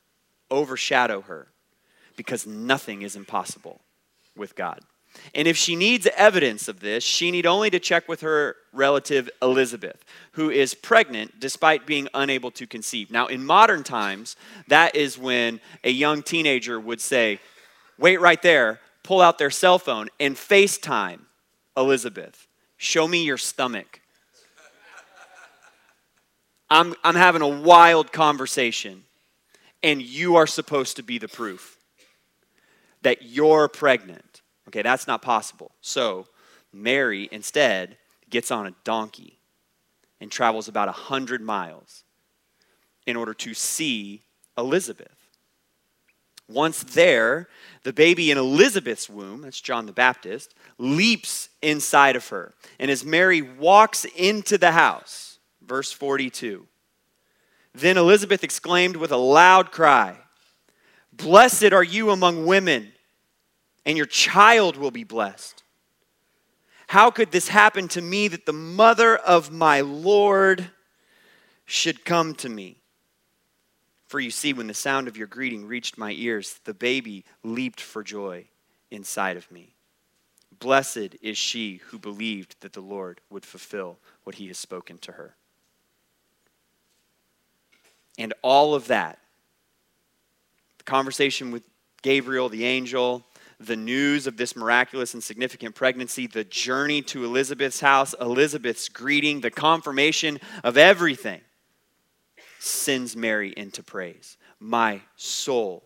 overshadow 0.50 1.20
her, 1.20 1.48
because 2.16 2.46
nothing 2.46 3.02
is 3.02 3.14
impossible 3.14 3.82
with 4.36 4.56
God. 4.56 4.80
And 5.34 5.48
if 5.48 5.56
she 5.56 5.76
needs 5.76 6.06
evidence 6.16 6.68
of 6.68 6.80
this, 6.80 7.02
she 7.02 7.30
need 7.30 7.46
only 7.46 7.70
to 7.70 7.80
check 7.80 8.08
with 8.08 8.20
her 8.20 8.56
relative 8.72 9.28
Elizabeth, 9.42 10.04
who 10.32 10.50
is 10.50 10.74
pregnant 10.74 11.40
despite 11.40 11.86
being 11.86 12.08
unable 12.14 12.50
to 12.52 12.66
conceive. 12.66 13.10
Now, 13.10 13.26
in 13.26 13.44
modern 13.44 13.82
times, 13.82 14.36
that 14.68 14.94
is 14.94 15.18
when 15.18 15.60
a 15.82 15.90
young 15.90 16.22
teenager 16.22 16.78
would 16.78 17.00
say, 17.00 17.40
Wait 17.98 18.20
right 18.20 18.42
there, 18.42 18.80
pull 19.04 19.20
out 19.20 19.38
their 19.38 19.50
cell 19.50 19.78
phone 19.78 20.08
and 20.18 20.34
FaceTime 20.34 21.20
Elizabeth. 21.76 22.46
Show 22.76 23.06
me 23.06 23.24
your 23.24 23.38
stomach. 23.38 24.00
I'm, 26.68 26.94
I'm 27.04 27.14
having 27.14 27.42
a 27.42 27.48
wild 27.48 28.10
conversation, 28.10 29.04
and 29.82 30.02
you 30.02 30.36
are 30.36 30.46
supposed 30.46 30.96
to 30.96 31.02
be 31.02 31.18
the 31.18 31.28
proof 31.28 31.78
that 33.02 33.22
you're 33.22 33.68
pregnant. 33.68 34.33
Okay, 34.74 34.82
that's 34.82 35.06
not 35.06 35.22
possible. 35.22 35.70
So, 35.80 36.26
Mary 36.72 37.28
instead 37.30 37.96
gets 38.28 38.50
on 38.50 38.66
a 38.66 38.74
donkey 38.82 39.38
and 40.20 40.32
travels 40.32 40.66
about 40.66 40.88
100 40.88 41.40
miles 41.40 42.02
in 43.06 43.14
order 43.14 43.34
to 43.34 43.54
see 43.54 44.22
Elizabeth. 44.58 45.14
Once 46.48 46.82
there, 46.82 47.48
the 47.84 47.92
baby 47.92 48.32
in 48.32 48.36
Elizabeth's 48.36 49.08
womb, 49.08 49.42
that's 49.42 49.60
John 49.60 49.86
the 49.86 49.92
Baptist, 49.92 50.54
leaps 50.76 51.48
inside 51.62 52.16
of 52.16 52.28
her. 52.28 52.52
And 52.80 52.90
as 52.90 53.04
Mary 53.04 53.42
walks 53.42 54.04
into 54.04 54.58
the 54.58 54.72
house, 54.72 55.34
Verse 55.66 55.92
42. 55.92 56.66
Then 57.74 57.96
Elizabeth 57.96 58.44
exclaimed 58.44 58.96
with 58.96 59.10
a 59.10 59.16
loud 59.16 59.72
cry, 59.72 60.16
Blessed 61.12 61.72
are 61.72 61.82
you 61.82 62.10
among 62.10 62.46
women, 62.46 62.92
and 63.86 63.96
your 63.96 64.06
child 64.06 64.76
will 64.76 64.90
be 64.90 65.04
blessed. 65.04 65.62
How 66.88 67.10
could 67.10 67.32
this 67.32 67.48
happen 67.48 67.88
to 67.88 68.02
me 68.02 68.28
that 68.28 68.46
the 68.46 68.52
mother 68.52 69.16
of 69.16 69.50
my 69.50 69.80
Lord 69.80 70.70
should 71.64 72.04
come 72.04 72.34
to 72.36 72.48
me? 72.48 72.78
For 74.06 74.20
you 74.20 74.30
see, 74.30 74.52
when 74.52 74.66
the 74.66 74.74
sound 74.74 75.08
of 75.08 75.16
your 75.16 75.26
greeting 75.26 75.66
reached 75.66 75.98
my 75.98 76.12
ears, 76.12 76.60
the 76.64 76.74
baby 76.74 77.24
leaped 77.42 77.80
for 77.80 78.02
joy 78.04 78.46
inside 78.90 79.36
of 79.36 79.50
me. 79.50 79.74
Blessed 80.60 81.16
is 81.20 81.36
she 81.36 81.80
who 81.88 81.98
believed 81.98 82.56
that 82.60 82.74
the 82.74 82.80
Lord 82.80 83.20
would 83.30 83.44
fulfill 83.44 83.98
what 84.22 84.36
he 84.36 84.46
has 84.48 84.58
spoken 84.58 84.98
to 84.98 85.12
her. 85.12 85.34
And 88.18 88.32
all 88.42 88.74
of 88.74 88.86
that, 88.86 89.18
the 90.78 90.84
conversation 90.84 91.50
with 91.50 91.64
Gabriel, 92.02 92.48
the 92.48 92.64
angel, 92.64 93.24
the 93.58 93.76
news 93.76 94.26
of 94.26 94.36
this 94.36 94.56
miraculous 94.56 95.14
and 95.14 95.22
significant 95.22 95.74
pregnancy, 95.74 96.26
the 96.26 96.44
journey 96.44 97.02
to 97.02 97.24
Elizabeth's 97.24 97.80
house, 97.80 98.14
Elizabeth's 98.20 98.88
greeting, 98.88 99.40
the 99.40 99.50
confirmation 99.50 100.38
of 100.62 100.76
everything 100.76 101.40
sends 102.58 103.16
Mary 103.16 103.52
into 103.56 103.82
praise. 103.82 104.36
My 104.58 105.02
soul 105.16 105.84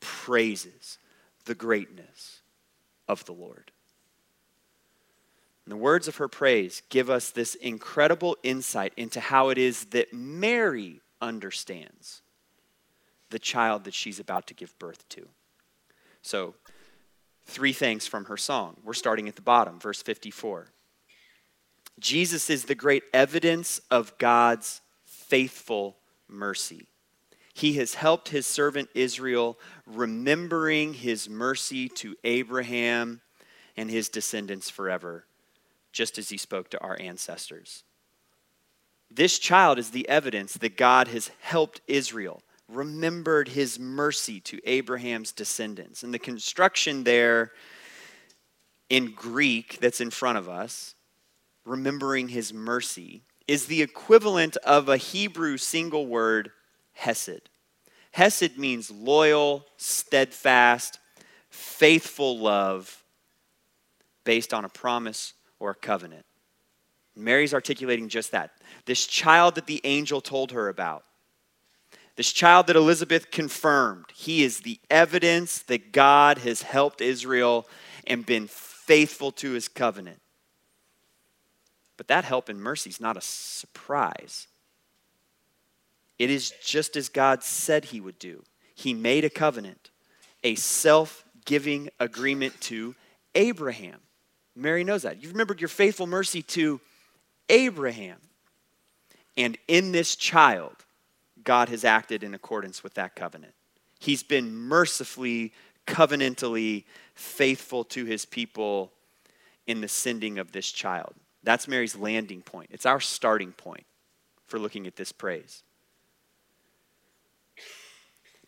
praises 0.00 0.98
the 1.44 1.54
greatness 1.54 2.40
of 3.08 3.24
the 3.24 3.32
Lord. 3.32 3.70
And 5.64 5.72
the 5.72 5.76
words 5.76 6.08
of 6.08 6.16
her 6.16 6.28
praise 6.28 6.82
give 6.90 7.08
us 7.08 7.30
this 7.30 7.54
incredible 7.54 8.36
insight 8.42 8.92
into 8.96 9.20
how 9.20 9.48
it 9.48 9.56
is 9.58 9.86
that 9.86 10.12
Mary 10.12 11.00
understands 11.22 12.20
the 13.30 13.38
child 13.38 13.84
that 13.84 13.94
she's 13.94 14.20
about 14.20 14.46
to 14.48 14.54
give 14.54 14.78
birth 14.78 15.08
to. 15.10 15.26
So, 16.22 16.54
three 17.46 17.72
things 17.72 18.06
from 18.06 18.26
her 18.26 18.36
song. 18.36 18.76
We're 18.84 18.94
starting 18.94 19.28
at 19.28 19.36
the 19.36 19.42
bottom, 19.42 19.78
verse 19.78 20.02
54. 20.02 20.68
Jesus 21.98 22.50
is 22.50 22.64
the 22.64 22.74
great 22.74 23.04
evidence 23.12 23.80
of 23.90 24.16
God's 24.18 24.80
faithful 25.04 25.96
mercy. 26.28 26.86
He 27.52 27.74
has 27.74 27.94
helped 27.94 28.30
his 28.30 28.46
servant 28.46 28.88
Israel, 28.94 29.58
remembering 29.86 30.94
his 30.94 31.28
mercy 31.28 31.88
to 31.90 32.16
Abraham 32.24 33.20
and 33.76 33.90
his 33.90 34.08
descendants 34.08 34.70
forever, 34.70 35.24
just 35.92 36.18
as 36.18 36.30
he 36.30 36.36
spoke 36.36 36.68
to 36.70 36.80
our 36.80 36.96
ancestors. 37.00 37.84
This 39.10 39.38
child 39.38 39.78
is 39.78 39.90
the 39.90 40.08
evidence 40.08 40.54
that 40.54 40.76
God 40.76 41.06
has 41.08 41.30
helped 41.40 41.80
Israel, 41.86 42.42
remembered 42.68 43.48
his 43.48 43.78
mercy 43.78 44.40
to 44.40 44.60
Abraham's 44.64 45.32
descendants. 45.32 46.02
And 46.02 46.12
the 46.14 46.18
construction 46.18 47.04
there 47.04 47.52
in 48.88 49.12
Greek 49.12 49.78
that's 49.80 50.00
in 50.00 50.10
front 50.10 50.38
of 50.38 50.48
us, 50.48 50.94
remembering 51.64 52.28
his 52.28 52.52
mercy, 52.52 53.22
is 53.46 53.66
the 53.66 53.82
equivalent 53.82 54.56
of 54.58 54.88
a 54.88 54.96
Hebrew 54.96 55.56
single 55.56 56.06
word, 56.06 56.50
hesed. 56.92 57.50
Hesed 58.12 58.56
means 58.56 58.90
loyal, 58.90 59.66
steadfast, 59.76 60.98
faithful 61.50 62.38
love 62.38 63.02
based 64.24 64.54
on 64.54 64.64
a 64.64 64.68
promise 64.68 65.34
or 65.58 65.70
a 65.70 65.74
covenant. 65.74 66.24
Mary's 67.16 67.54
articulating 67.54 68.08
just 68.08 68.32
that. 68.32 68.52
This 68.86 69.06
child 69.06 69.54
that 69.54 69.66
the 69.66 69.80
angel 69.84 70.20
told 70.20 70.52
her 70.52 70.68
about, 70.68 71.04
this 72.16 72.32
child 72.32 72.68
that 72.68 72.76
Elizabeth 72.76 73.30
confirmed, 73.30 74.06
he 74.14 74.44
is 74.44 74.60
the 74.60 74.78
evidence 74.88 75.60
that 75.62 75.92
God 75.92 76.38
has 76.38 76.62
helped 76.62 77.00
Israel 77.00 77.66
and 78.06 78.24
been 78.24 78.46
faithful 78.46 79.32
to 79.32 79.52
his 79.52 79.68
covenant. 79.68 80.20
But 81.96 82.08
that 82.08 82.24
help 82.24 82.48
and 82.48 82.60
mercy 82.60 82.90
is 82.90 83.00
not 83.00 83.16
a 83.16 83.20
surprise. 83.20 84.46
It 86.18 86.30
is 86.30 86.52
just 86.62 86.96
as 86.96 87.08
God 87.08 87.42
said 87.42 87.86
he 87.86 88.00
would 88.00 88.18
do. 88.18 88.44
He 88.74 88.94
made 88.94 89.24
a 89.24 89.30
covenant, 89.30 89.90
a 90.42 90.54
self 90.54 91.24
giving 91.44 91.90
agreement 91.98 92.60
to 92.62 92.94
Abraham. 93.34 94.00
Mary 94.56 94.84
knows 94.84 95.02
that. 95.02 95.20
You've 95.20 95.32
remembered 95.32 95.60
your 95.60 95.68
faithful 95.68 96.06
mercy 96.06 96.42
to 96.42 96.80
Abraham. 97.48 98.18
And 99.36 99.58
in 99.66 99.90
this 99.90 100.14
child, 100.14 100.83
God 101.44 101.68
has 101.68 101.84
acted 101.84 102.22
in 102.22 102.34
accordance 102.34 102.82
with 102.82 102.94
that 102.94 103.14
covenant. 103.14 103.54
He's 103.98 104.22
been 104.22 104.54
mercifully, 104.54 105.52
covenantally 105.86 106.84
faithful 107.14 107.84
to 107.84 108.04
his 108.04 108.24
people 108.24 108.92
in 109.66 109.80
the 109.80 109.88
sending 109.88 110.38
of 110.38 110.52
this 110.52 110.70
child. 110.70 111.14
That's 111.42 111.68
Mary's 111.68 111.96
landing 111.96 112.42
point. 112.42 112.70
It's 112.72 112.86
our 112.86 113.00
starting 113.00 113.52
point 113.52 113.84
for 114.46 114.58
looking 114.58 114.86
at 114.86 114.96
this 114.96 115.12
praise. 115.12 115.62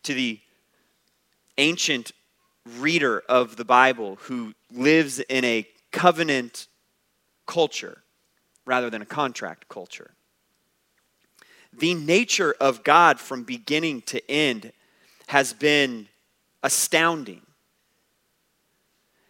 To 0.03 0.13
the 0.13 0.39
ancient 1.57 2.11
reader 2.77 3.23
of 3.29 3.55
the 3.55 3.65
Bible 3.65 4.17
who 4.21 4.53
lives 4.71 5.19
in 5.19 5.43
a 5.43 5.67
covenant 5.91 6.67
culture 7.45 8.03
rather 8.65 8.89
than 8.89 9.01
a 9.01 9.05
contract 9.05 9.69
culture, 9.69 10.11
the 11.77 11.93
nature 11.93 12.55
of 12.59 12.83
God 12.83 13.19
from 13.19 13.43
beginning 13.43 14.01
to 14.03 14.31
end 14.31 14.71
has 15.27 15.53
been 15.53 16.07
astounding. 16.63 17.41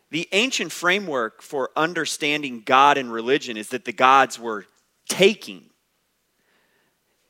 The 0.10 0.30
ancient 0.32 0.72
framework 0.72 1.42
for 1.42 1.72
understanding 1.76 2.64
God 2.66 2.98
and 2.98 3.12
religion 3.12 3.58
is 3.58 3.70
that 3.70 3.84
the 3.84 3.92
gods 3.92 4.40
were 4.40 4.66
taking. 5.10 5.66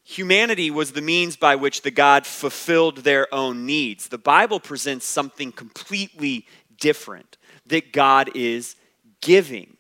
Humanity 0.04 0.70
was 0.70 0.92
the 0.92 1.02
means 1.02 1.36
by 1.36 1.56
which 1.56 1.82
the 1.82 1.92
God 1.92 2.26
fulfilled 2.26 2.98
their 2.98 3.34
own 3.34 3.66
needs. 3.66 4.08
The 4.08 4.18
Bible 4.18 4.60
presents 4.60 5.06
something 5.06 5.52
completely 5.52 6.46
different 6.80 7.38
that 7.66 7.92
God 7.92 8.30
is 8.36 8.76
giving, 9.22 9.78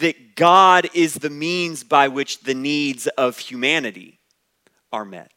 that 0.00 0.34
God 0.34 0.88
is 0.94 1.14
the 1.14 1.30
means 1.30 1.84
by 1.84 2.08
which 2.08 2.40
the 2.40 2.54
needs 2.54 3.06
of 3.08 3.38
humanity 3.38 4.15
are 4.96 5.04
met. 5.04 5.30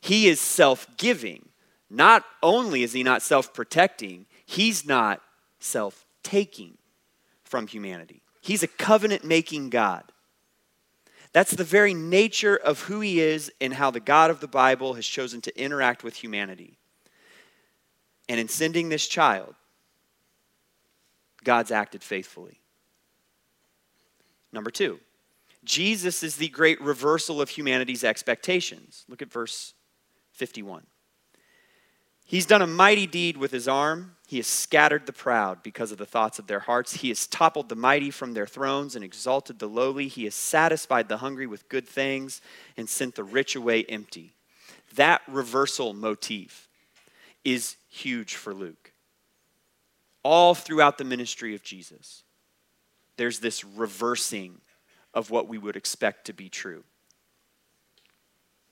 He 0.00 0.28
is 0.28 0.40
self 0.40 0.86
giving. 0.96 1.48
Not 1.90 2.24
only 2.40 2.84
is 2.84 2.92
he 2.92 3.02
not 3.02 3.20
self 3.20 3.52
protecting, 3.52 4.26
he's 4.46 4.86
not 4.86 5.20
self 5.58 6.06
taking 6.22 6.78
from 7.42 7.66
humanity. 7.66 8.22
He's 8.40 8.62
a 8.62 8.68
covenant 8.68 9.24
making 9.24 9.70
God. 9.70 10.04
That's 11.32 11.50
the 11.52 11.64
very 11.64 11.94
nature 11.94 12.56
of 12.56 12.82
who 12.82 13.00
he 13.00 13.20
is 13.20 13.52
and 13.60 13.74
how 13.74 13.90
the 13.90 14.00
God 14.00 14.30
of 14.30 14.40
the 14.40 14.48
Bible 14.48 14.94
has 14.94 15.06
chosen 15.06 15.40
to 15.42 15.60
interact 15.60 16.02
with 16.02 16.16
humanity. 16.16 16.78
And 18.28 18.40
in 18.40 18.48
sending 18.48 18.88
this 18.88 19.06
child, 19.06 19.54
God's 21.42 21.70
acted 21.72 22.02
faithfully. 22.02 22.60
Number 24.52 24.70
two, 24.70 25.00
Jesus 25.64 26.22
is 26.22 26.36
the 26.36 26.48
great 26.48 26.80
reversal 26.80 27.40
of 27.40 27.50
humanity's 27.50 28.04
expectations. 28.04 29.04
Look 29.08 29.22
at 29.22 29.30
verse 29.30 29.74
51. 30.32 30.86
He's 32.24 32.46
done 32.46 32.62
a 32.62 32.66
mighty 32.66 33.06
deed 33.06 33.36
with 33.36 33.50
his 33.50 33.66
arm. 33.66 34.14
He 34.28 34.36
has 34.36 34.46
scattered 34.46 35.04
the 35.04 35.12
proud 35.12 35.64
because 35.64 35.90
of 35.90 35.98
the 35.98 36.06
thoughts 36.06 36.38
of 36.38 36.46
their 36.46 36.60
hearts. 36.60 36.94
He 36.94 37.08
has 37.08 37.26
toppled 37.26 37.68
the 37.68 37.74
mighty 37.74 38.12
from 38.12 38.34
their 38.34 38.46
thrones 38.46 38.94
and 38.94 39.04
exalted 39.04 39.58
the 39.58 39.66
lowly. 39.66 40.06
He 40.06 40.24
has 40.24 40.34
satisfied 40.36 41.08
the 41.08 41.16
hungry 41.16 41.48
with 41.48 41.68
good 41.68 41.88
things 41.88 42.40
and 42.76 42.88
sent 42.88 43.16
the 43.16 43.24
rich 43.24 43.56
away 43.56 43.84
empty. 43.88 44.32
That 44.94 45.22
reversal 45.26 45.92
motif 45.92 46.68
is 47.44 47.76
huge 47.88 48.36
for 48.36 48.54
Luke. 48.54 48.92
All 50.22 50.54
throughout 50.54 50.98
the 50.98 51.04
ministry 51.04 51.56
of 51.56 51.64
Jesus, 51.64 52.22
there's 53.16 53.40
this 53.40 53.64
reversing 53.64 54.60
of 55.14 55.30
what 55.30 55.48
we 55.48 55.58
would 55.58 55.76
expect 55.76 56.26
to 56.26 56.32
be 56.32 56.48
true. 56.48 56.84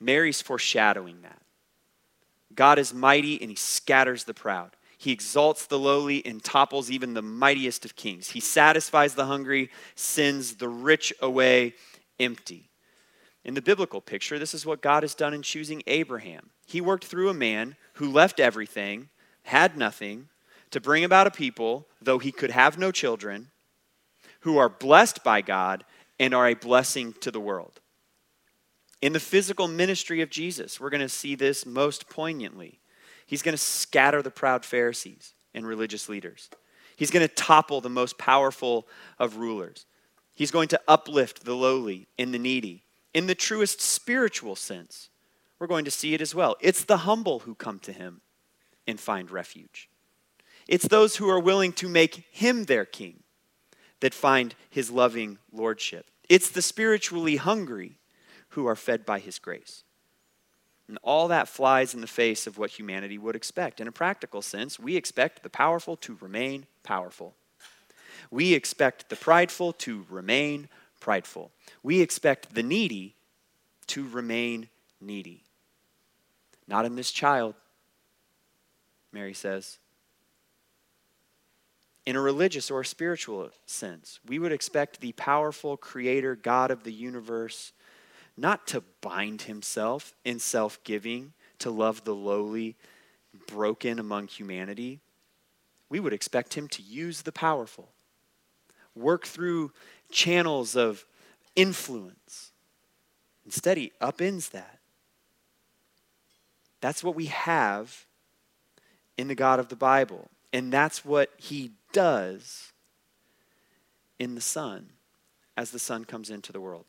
Mary's 0.01 0.40
foreshadowing 0.40 1.22
that. 1.22 1.42
God 2.55 2.79
is 2.79 2.94
mighty 2.94 3.40
and 3.40 3.51
he 3.51 3.57
scatters 3.57 4.24
the 4.24 4.35
proud. 4.35 4.77
He 4.96 5.12
exalts 5.12 5.66
the 5.66 5.79
lowly 5.79 6.24
and 6.27 6.42
topples 6.42 6.90
even 6.90 7.14
the 7.14 7.22
mightiest 7.22 7.85
of 7.85 7.94
kings. 7.94 8.31
He 8.31 8.40
satisfies 8.40 9.14
the 9.14 9.27
hungry, 9.27 9.70
sends 9.94 10.57
the 10.57 10.68
rich 10.68 11.12
away 11.20 11.74
empty. 12.18 12.68
In 13.44 13.55
the 13.55 13.62
biblical 13.62 14.01
picture, 14.01 14.38
this 14.38 14.55
is 14.55 14.66
what 14.66 14.83
God 14.83 15.05
has 15.05 15.14
done 15.14 15.35
in 15.35 15.42
choosing 15.42 15.83
Abraham. 15.87 16.51
He 16.66 16.81
worked 16.81 17.05
through 17.05 17.29
a 17.29 17.35
man 17.35 17.77
who 17.94 18.11
left 18.11 18.40
everything, 18.40 19.09
had 19.44 19.77
nothing, 19.77 20.29
to 20.70 20.81
bring 20.81 21.05
about 21.05 21.27
a 21.27 21.31
people, 21.31 21.87
though 22.03 22.18
he 22.18 22.33
could 22.33 22.51
have 22.51 22.77
no 22.77 22.90
children, 22.90 23.51
who 24.40 24.59
are 24.59 24.68
blessed 24.68 25.22
by 25.24 25.40
God 25.40 25.85
and 26.18 26.35
are 26.35 26.48
a 26.48 26.54
blessing 26.54 27.14
to 27.20 27.31
the 27.31 27.40
world. 27.40 27.81
In 29.00 29.12
the 29.12 29.20
physical 29.20 29.68
ministry 29.68 30.20
of 30.20 30.31
Jesus, 30.31 30.81
we're 30.81 30.90
going 30.90 31.00
to 31.00 31.09
see 31.09 31.35
this 31.35 31.64
most 31.64 32.09
poignantly. 32.09 32.81
He's 33.26 33.42
going 33.42 33.52
to 33.52 33.62
scatter 33.62 34.22
the 34.22 34.31
proud 34.31 34.64
Pharisees 34.64 35.35
and 35.54 35.66
religious 35.66 36.09
leaders. 36.09 36.50
He's 36.96 37.11
going 37.11 37.26
to 37.26 37.35
topple 37.35 37.81
the 37.81 37.88
most 37.88 38.18
powerful 38.18 38.88
of 39.18 39.37
rulers. 39.37 39.87
He's 40.35 40.50
going 40.50 40.68
to 40.68 40.81
uplift 40.88 41.44
the 41.44 41.54
lowly 41.54 42.09
and 42.18 42.35
the 42.35 42.38
needy. 42.38 42.85
In 43.14 43.26
the 43.26 43.35
truest 43.35 43.81
spiritual 43.81 44.57
sense, 44.57 45.11
we're 45.59 45.66
going 45.66 45.85
to 45.85 45.90
see 45.90 46.14
it 46.14 46.20
as 46.20 46.35
well. 46.35 46.57
It's 46.61 46.85
the 46.85 46.98
humble 46.98 47.40
who 47.40 47.54
come 47.54 47.78
to 47.81 47.92
him 47.92 48.20
and 48.87 48.98
find 48.98 49.31
refuge. 49.31 49.88
It's 50.66 50.88
those 50.88 51.16
who 51.16 51.28
are 51.28 51.40
willing 51.40 51.72
to 51.74 51.88
make 51.88 52.24
him 52.31 52.64
their 52.64 52.85
king 52.85 53.22
that 54.00 54.14
find 54.14 54.54
his 54.70 54.90
loving 54.90 55.38
lordship. 55.52 56.06
It's 56.28 56.50
the 56.50 56.62
spiritually 56.62 57.37
hungry 57.37 57.98
who 58.50 58.66
are 58.66 58.76
fed 58.76 59.04
by 59.04 59.18
his 59.18 59.38
grace. 59.38 59.82
And 60.88 60.98
all 61.02 61.28
that 61.28 61.48
flies 61.48 61.94
in 61.94 62.00
the 62.00 62.06
face 62.06 62.46
of 62.46 62.56
what 62.56 62.70
humanity 62.70 63.18
would 63.18 63.37
expect. 63.37 63.80
In 63.80 63.88
a 63.88 63.92
practical 63.92 64.40
sense, 64.40 64.78
we 64.78 64.96
expect 64.96 65.42
the 65.42 65.50
powerful 65.50 65.96
to 65.98 66.16
remain 66.20 66.66
powerful. 66.82 67.34
We 68.30 68.54
expect 68.54 69.11
the 69.11 69.16
prideful 69.16 69.74
to 69.74 70.06
remain 70.08 70.68
prideful. 71.00 71.50
We 71.82 72.00
expect 72.00 72.54
the 72.54 72.62
needy 72.62 73.14
to 73.88 74.08
remain 74.08 74.68
needy. 75.00 75.44
Not 76.66 76.84
in 76.84 76.96
this 76.96 77.11
child, 77.11 77.54
Mary 79.12 79.34
says. 79.34 79.78
In 82.08 82.16
a 82.16 82.22
religious 82.22 82.70
or 82.70 82.80
a 82.80 82.86
spiritual 82.86 83.50
sense, 83.66 84.18
we 84.26 84.38
would 84.38 84.50
expect 84.50 85.00
the 85.00 85.12
powerful 85.12 85.76
creator, 85.76 86.34
God 86.34 86.70
of 86.70 86.82
the 86.82 86.90
universe, 86.90 87.74
not 88.34 88.66
to 88.68 88.82
bind 89.02 89.42
himself 89.42 90.14
in 90.24 90.38
self 90.38 90.82
giving, 90.84 91.34
to 91.58 91.70
love 91.70 92.04
the 92.04 92.14
lowly, 92.14 92.76
broken 93.46 93.98
among 93.98 94.28
humanity. 94.28 95.00
We 95.90 96.00
would 96.00 96.14
expect 96.14 96.54
him 96.54 96.66
to 96.68 96.82
use 96.82 97.20
the 97.20 97.30
powerful, 97.30 97.90
work 98.94 99.26
through 99.26 99.72
channels 100.10 100.76
of 100.76 101.04
influence. 101.56 102.52
Instead, 103.44 103.76
he 103.76 103.92
upends 104.00 104.48
that. 104.52 104.78
That's 106.80 107.04
what 107.04 107.14
we 107.14 107.26
have 107.26 108.06
in 109.18 109.28
the 109.28 109.34
God 109.34 109.60
of 109.60 109.68
the 109.68 109.76
Bible. 109.76 110.30
And 110.54 110.72
that's 110.72 111.04
what 111.04 111.34
he 111.36 111.72
does 111.92 112.72
in 114.18 114.35
the 114.35 114.40
Son 114.40 114.90
as 115.57 115.70
the 115.70 115.79
Son 115.79 116.05
comes 116.05 116.31
into 116.31 116.53
the 116.53 116.61
world. 116.61 116.87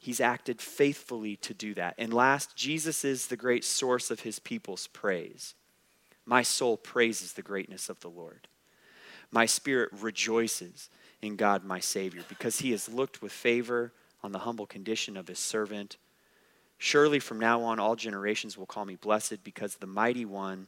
He's 0.00 0.20
acted 0.20 0.60
faithfully 0.60 1.36
to 1.36 1.54
do 1.54 1.74
that. 1.74 1.94
And 1.96 2.12
last, 2.12 2.56
Jesus 2.56 3.04
is 3.04 3.28
the 3.28 3.36
great 3.36 3.64
source 3.64 4.10
of 4.10 4.20
his 4.20 4.38
people's 4.38 4.88
praise. 4.88 5.54
My 6.26 6.42
soul 6.42 6.76
praises 6.76 7.32
the 7.32 7.42
greatness 7.42 7.88
of 7.88 8.00
the 8.00 8.10
Lord. 8.10 8.48
My 9.30 9.46
spirit 9.46 9.90
rejoices 9.92 10.90
in 11.20 11.36
God, 11.36 11.64
my 11.64 11.80
Savior, 11.80 12.22
because 12.28 12.58
he 12.58 12.72
has 12.72 12.88
looked 12.88 13.22
with 13.22 13.32
favor 13.32 13.92
on 14.22 14.32
the 14.32 14.40
humble 14.40 14.66
condition 14.66 15.16
of 15.16 15.28
his 15.28 15.38
servant. 15.38 15.96
Surely 16.78 17.20
from 17.20 17.38
now 17.38 17.62
on, 17.62 17.78
all 17.78 17.94
generations 17.94 18.58
will 18.58 18.66
call 18.66 18.84
me 18.84 18.96
blessed, 18.96 19.44
because 19.44 19.76
the 19.76 19.86
mighty 19.86 20.24
one 20.24 20.66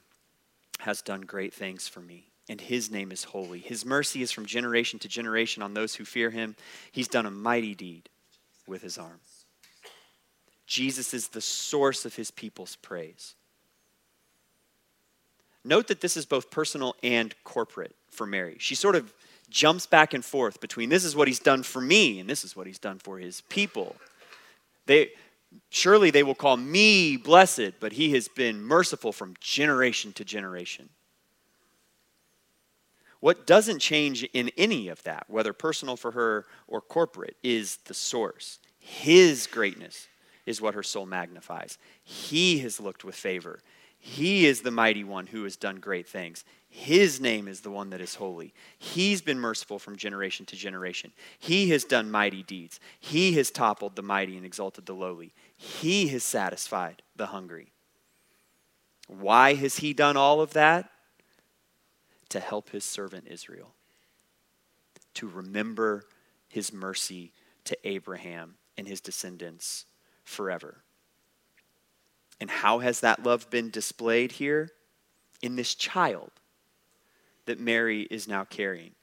has 0.81 1.03
done 1.03 1.23
great 1.23 1.53
things 1.53 1.89
for 1.89 2.01
me, 2.01 2.29
and 2.49 2.61
his 2.61 2.91
name 2.91 3.11
is 3.11 3.25
holy. 3.25 3.59
His 3.59 3.85
mercy 3.85 4.23
is 4.23 4.31
from 4.31 4.47
generation 4.47 4.99
to 5.01 5.09
generation 5.09 5.63
on 5.63 5.75
those 5.75 5.95
who 5.95 6.05
fear 6.05 6.31
him. 6.31 6.57
He's 6.93 7.09
done 7.09 7.27
a 7.27 7.31
mighty 7.31 7.75
deed 7.75 8.09
with 8.67 8.83
his 8.83 8.99
arm. 8.99 9.21
Jesus 10.67 11.15
is 11.15 11.29
the 11.29 11.41
source 11.41 12.05
of 12.05 12.17
his 12.17 12.31
people's 12.31 12.77
praise. 12.77 13.35
Note 15.65 15.89
that 15.89 16.01
this 16.01 16.17
is 16.17 16.27
both 16.27 16.51
personal 16.51 16.95
and 17.03 17.35
corporate 17.45 17.95
for 18.11 18.27
Mary. 18.27 18.57
She 18.59 18.75
sort 18.75 18.97
of 18.97 19.13
jumps 19.49 19.87
back 19.87 20.13
and 20.13 20.25
forth 20.25 20.61
between 20.61 20.89
this 20.89 21.05
is 21.05 21.17
what 21.17 21.29
he's 21.29 21.39
done 21.39 21.63
for 21.63 21.81
me 21.81 22.21
and 22.21 22.29
this 22.29 22.45
is 22.45 22.55
what 22.57 22.67
he's 22.67 22.79
done 22.79 22.99
for 22.99 23.19
his 23.19 23.41
people. 23.43 23.97
They, 24.87 25.11
surely 25.71 26.11
they 26.11 26.23
will 26.23 26.35
call 26.35 26.57
me 26.57 27.17
blessed, 27.17 27.81
but 27.81 27.93
he 27.93 28.13
has 28.13 28.29
been 28.29 28.63
merciful 28.63 29.13
from 29.13 29.35
generation 29.41 30.13
to 30.15 30.25
generation. 30.25 30.91
What 33.25 33.47
doesn't 33.47 33.79
change 33.79 34.23
in 34.35 34.51
any 34.55 34.89
of 34.89 35.03
that, 35.05 35.25
whether 35.29 35.55
personal 35.55 35.97
for 35.97 36.11
her 36.11 36.45
or 36.69 36.83
corporate, 36.83 37.39
is 37.43 37.79
the 37.87 37.95
source. 37.95 38.59
His 38.79 39.47
greatness 39.47 40.09
is 40.45 40.61
what 40.61 40.75
her 40.75 40.83
soul 40.83 41.07
magnifies. 41.07 41.79
He 42.03 42.59
has 42.59 42.81
looked 42.81 43.03
with 43.03 43.15
favor. 43.15 43.61
He 43.99 44.45
is 44.45 44.61
the 44.61 44.71
mighty 44.71 45.05
one 45.05 45.27
who 45.27 45.43
has 45.45 45.57
done 45.57 45.77
great 45.77 46.07
things. 46.07 46.45
His 46.69 47.19
name 47.19 47.49
is 47.49 47.63
the 47.63 47.71
one 47.71 47.89
that 47.89 48.03
is 48.03 48.17
holy. 48.17 48.53
He's 48.77 49.23
been 49.23 49.41
merciful 49.41 49.79
from 49.79 49.97
generation 49.97 50.45
to 50.45 50.55
generation. 50.57 51.11
He 51.39 51.71
has 51.71 51.85
done 51.85 52.11
mighty 52.11 52.43
deeds. 52.43 52.79
He 53.01 53.33
has 53.37 53.51
toppled 53.51 53.97
the 53.97 54.03
mighty 54.03 54.37
and 54.37 54.45
exalted 54.45 54.85
the 54.85 54.93
lowly. 54.93 55.33
He 55.57 56.09
has 56.09 56.25
satisfied 56.25 57.01
the 57.17 57.29
hungry. 57.29 57.73
Why 59.09 59.55
has 59.55 59.79
he 59.79 59.95
done 59.95 60.19
all 60.19 60.43
of 60.43 60.53
that? 60.53 60.91
To 62.35 62.41
help 62.41 62.71
his 62.71 62.85
servant 62.85 63.29
Israel, 63.31 63.77
to 65.15 65.29
remember 65.29 66.03
his 66.49 66.73
mercy 66.73 67.33
to 67.63 67.79
Abraham 67.85 68.57
and 68.77 68.89
his 68.89 69.01
descendants 69.01 69.85
forever. 70.25 70.83
And 72.41 72.51
how 72.51 72.81
has 72.81 72.99
that 72.99 73.23
love 73.23 73.49
been 73.51 73.71
displayed 73.71 74.33
here? 74.33 74.71
In 75.43 75.55
this 75.55 75.77
child 75.77 76.33
that 77.47 77.61
Mary 77.61 78.09
is 78.11 78.27
now 78.27 78.43
carrying. 78.43 78.97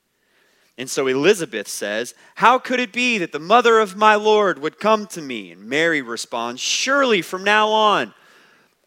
And 0.78 0.90
so 0.90 1.08
Elizabeth 1.08 1.70
says, 1.70 2.14
How 2.36 2.60
could 2.60 2.82
it 2.82 2.92
be 2.92 3.18
that 3.20 3.32
the 3.32 3.40
mother 3.40 3.80
of 3.80 3.96
my 3.96 4.16
Lord 4.16 4.60
would 4.60 4.78
come 4.78 5.08
to 5.08 5.22
me? 5.22 5.52
And 5.52 5.64
Mary 5.64 6.02
responds, 6.02 6.60
Surely 6.60 7.22
from 7.22 7.46
now 7.46 7.70
on, 7.70 8.14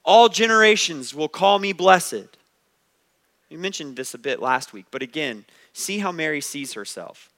all 0.04 0.28
generations 0.28 1.14
will 1.14 1.30
call 1.30 1.58
me 1.58 1.72
blessed. 1.72 2.36
We 3.54 3.60
mentioned 3.60 3.94
this 3.94 4.14
a 4.14 4.18
bit 4.18 4.42
last 4.42 4.72
week, 4.72 4.86
but 4.90 5.00
again, 5.00 5.44
see 5.72 6.00
how 6.00 6.10
Mary 6.10 6.40
sees 6.40 6.72
herself. 6.72 7.30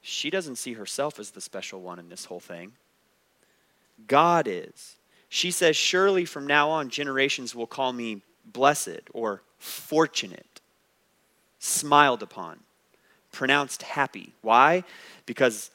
She 0.00 0.30
doesn't 0.30 0.56
see 0.56 0.72
herself 0.72 1.20
as 1.20 1.30
the 1.30 1.40
special 1.40 1.80
one 1.80 2.00
in 2.00 2.08
this 2.08 2.24
whole 2.24 2.40
thing. 2.40 2.72
God 4.08 4.48
is. 4.48 4.96
She 5.28 5.52
says, 5.52 5.76
Surely 5.76 6.24
from 6.24 6.44
now 6.44 6.70
on, 6.70 6.88
generations 6.88 7.54
will 7.54 7.68
call 7.68 7.92
me 7.92 8.22
blessed 8.44 9.02
or 9.14 9.42
fortunate, 9.58 10.60
smiled 11.60 12.24
upon, 12.24 12.58
pronounced 13.30 13.82
happy. 13.82 14.32
Why? 14.42 14.82
Because 15.24 15.70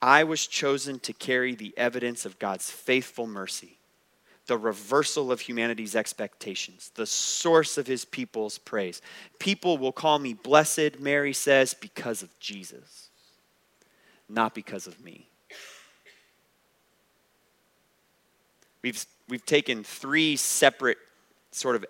I 0.00 0.22
was 0.22 0.46
chosen 0.46 1.00
to 1.00 1.12
carry 1.12 1.56
the 1.56 1.74
evidence 1.76 2.24
of 2.24 2.38
God's 2.38 2.70
faithful 2.70 3.26
mercy, 3.26 3.77
the 4.48 4.58
reversal 4.58 5.30
of 5.30 5.40
humanity's 5.40 5.94
expectations, 5.94 6.90
the 6.94 7.06
source 7.06 7.78
of 7.78 7.86
his 7.86 8.04
people's 8.04 8.58
praise. 8.58 9.00
People 9.38 9.78
will 9.78 9.92
call 9.92 10.18
me 10.18 10.32
blessed, 10.32 10.98
Mary 10.98 11.34
says, 11.34 11.74
because 11.74 12.22
of 12.22 12.36
Jesus, 12.40 13.10
not 14.28 14.54
because 14.54 14.86
of 14.86 15.00
me. 15.04 15.28
We've, 18.82 19.04
we've 19.28 19.44
taken 19.44 19.84
three 19.84 20.36
separate 20.36 20.98
sort 21.50 21.76
of 21.76 21.84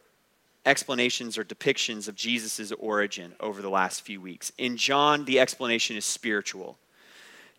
explanations 0.67 1.39
or 1.39 1.45
depictions 1.45 2.09
of 2.09 2.17
Jesus' 2.17 2.73
origin 2.73 3.35
over 3.39 3.63
the 3.63 3.71
last 3.71 4.03
few 4.03 4.21
weeks. 4.21 4.51
In 4.59 4.77
John, 4.77 5.25
the 5.25 5.39
explanation 5.39 5.97
is 5.97 6.05
spiritual. 6.05 6.77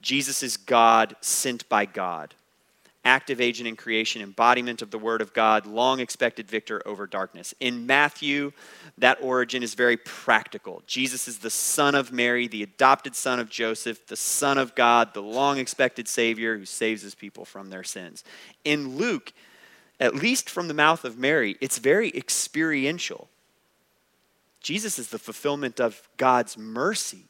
Jesus 0.02 0.44
is 0.44 0.58
God 0.58 1.16
sent 1.22 1.68
by 1.70 1.86
God 1.86 2.36
active 3.06 3.40
agent 3.40 3.68
in 3.68 3.76
creation, 3.76 4.22
embodiment 4.22 4.82
of 4.82 4.92
the 4.92 4.98
Word 4.98 5.22
of 5.22 5.34
God, 5.34 5.66
long 5.66 6.00
expected 6.00 6.50
victor 6.50 6.82
over 6.86 7.08
darkness. 7.08 7.54
In 7.60 7.86
Matthew, 7.86 8.52
that 8.98 9.20
origin 9.22 9.64
is 9.64 9.74
very 9.74 9.98
practical. 9.98 10.84
Jesus 10.86 11.28
is 11.28 11.40
the 11.40 11.50
son 11.50 11.96
of 11.96 12.12
Mary, 12.12 12.48
the 12.48 12.64
adopted 12.64 13.16
son 13.16 13.40
of 13.40 13.50
Joseph, 13.50 14.06
the 14.08 14.18
son 14.18 14.58
of 14.58 14.76
God, 14.76 15.14
the 15.14 15.22
long 15.22 15.58
expected 15.58 16.08
Savior 16.08 16.58
who 16.58 16.66
saves 16.66 17.02
his 17.02 17.16
people 17.16 17.46
from 17.46 17.70
their 17.70 17.84
sins. 17.84 18.24
In 18.66 18.98
Luke, 18.98 19.32
at 20.00 20.16
least 20.16 20.50
from 20.50 20.68
the 20.68 20.74
mouth 20.74 21.06
of 21.06 21.18
Mary, 21.18 21.58
it's 21.62 21.78
very 21.78 22.10
experiential. 22.16 23.30
Jesus 24.62 25.00
is 25.00 25.10
the 25.10 25.20
fulfillment 25.20 25.80
of 25.80 26.08
God's 26.18 26.58
mercy, 26.58 27.26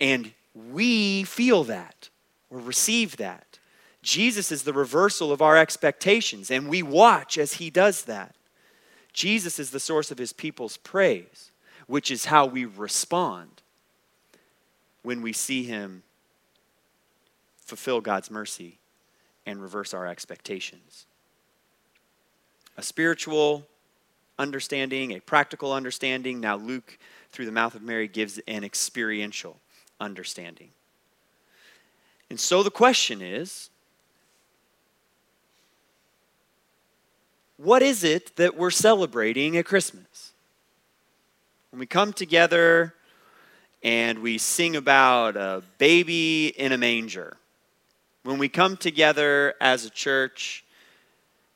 and 0.00 0.32
we 0.54 1.22
feel 1.24 1.64
that 1.64 2.08
or 2.50 2.58
receive 2.58 3.16
that. 3.18 3.57
Jesus 4.02 4.52
is 4.52 4.62
the 4.62 4.72
reversal 4.72 5.32
of 5.32 5.42
our 5.42 5.56
expectations, 5.56 6.50
and 6.50 6.68
we 6.68 6.82
watch 6.82 7.36
as 7.36 7.54
he 7.54 7.70
does 7.70 8.04
that. 8.04 8.34
Jesus 9.12 9.58
is 9.58 9.70
the 9.70 9.80
source 9.80 10.10
of 10.10 10.18
his 10.18 10.32
people's 10.32 10.76
praise, 10.76 11.50
which 11.86 12.10
is 12.10 12.26
how 12.26 12.46
we 12.46 12.64
respond 12.64 13.62
when 15.02 15.22
we 15.22 15.32
see 15.32 15.64
him 15.64 16.02
fulfill 17.58 18.00
God's 18.00 18.30
mercy 18.30 18.78
and 19.44 19.60
reverse 19.60 19.92
our 19.92 20.06
expectations. 20.06 21.06
A 22.76 22.82
spiritual 22.82 23.66
understanding, 24.38 25.12
a 25.12 25.20
practical 25.20 25.72
understanding. 25.72 26.40
Now, 26.40 26.56
Luke, 26.56 26.98
through 27.32 27.46
the 27.46 27.52
mouth 27.52 27.74
of 27.74 27.82
Mary, 27.82 28.06
gives 28.06 28.38
an 28.46 28.62
experiential 28.62 29.58
understanding. 30.00 30.70
And 32.30 32.38
so 32.38 32.62
the 32.62 32.70
question 32.70 33.20
is 33.20 33.70
what 37.58 37.82
is 37.82 38.04
it 38.04 38.34
that 38.36 38.56
we're 38.56 38.70
celebrating 38.70 39.56
at 39.56 39.66
Christmas? 39.66 40.32
When 41.70 41.80
we 41.80 41.86
come 41.86 42.12
together 42.12 42.94
and 43.82 44.20
we 44.20 44.38
sing 44.38 44.76
about 44.76 45.36
a 45.36 45.62
baby 45.76 46.46
in 46.56 46.72
a 46.72 46.78
manger, 46.78 47.36
when 48.22 48.38
we 48.38 48.48
come 48.48 48.76
together 48.76 49.54
as 49.60 49.84
a 49.84 49.90
church 49.90 50.64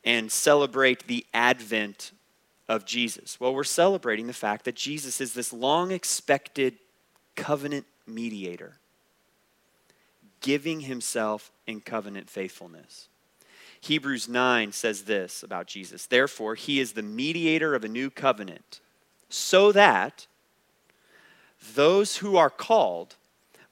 and 0.04 0.30
celebrate 0.30 1.06
the 1.06 1.24
advent 1.32 2.12
of 2.68 2.84
Jesus, 2.84 3.38
well, 3.38 3.54
we're 3.54 3.62
celebrating 3.62 4.26
the 4.26 4.32
fact 4.32 4.64
that 4.64 4.74
Jesus 4.74 5.20
is 5.20 5.34
this 5.34 5.52
long 5.52 5.92
expected 5.92 6.74
covenant 7.36 7.86
mediator, 8.06 8.78
giving 10.40 10.80
himself 10.80 11.52
in 11.66 11.80
covenant 11.80 12.28
faithfulness. 12.28 13.08
Hebrews 13.82 14.28
9 14.28 14.70
says 14.70 15.02
this 15.02 15.42
about 15.42 15.66
Jesus 15.66 16.06
Therefore, 16.06 16.54
he 16.54 16.78
is 16.78 16.92
the 16.92 17.02
mediator 17.02 17.74
of 17.74 17.84
a 17.84 17.88
new 17.88 18.10
covenant, 18.10 18.80
so 19.28 19.72
that 19.72 20.26
those 21.74 22.18
who 22.18 22.36
are 22.36 22.50
called 22.50 23.16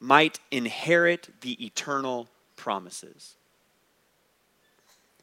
might 0.00 0.40
inherit 0.50 1.28
the 1.42 1.64
eternal 1.64 2.28
promises. 2.56 3.36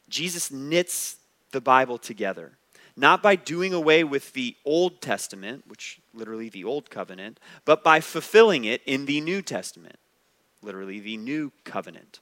Jesus 0.08 0.52
knits 0.52 1.18
the 1.52 1.60
Bible 1.60 1.98
together, 1.98 2.54
not 2.96 3.22
by 3.22 3.36
doing 3.36 3.74
away 3.74 4.06
with 4.06 4.32
the 4.32 4.56
Old 4.64 5.02
Testament, 5.02 5.66
which 5.68 6.00
literally 6.14 6.48
the 6.48 6.64
Old 6.64 6.90
Covenant, 6.90 7.42
but 7.66 7.84
by 7.84 8.00
fulfilling 8.00 8.64
it 8.64 8.82
in 8.86 9.06
the 9.06 9.20
New 9.20 9.42
Testament, 9.42 9.98
literally 10.62 11.02
the 11.02 11.18
New 11.18 11.52
Covenant. 11.66 12.22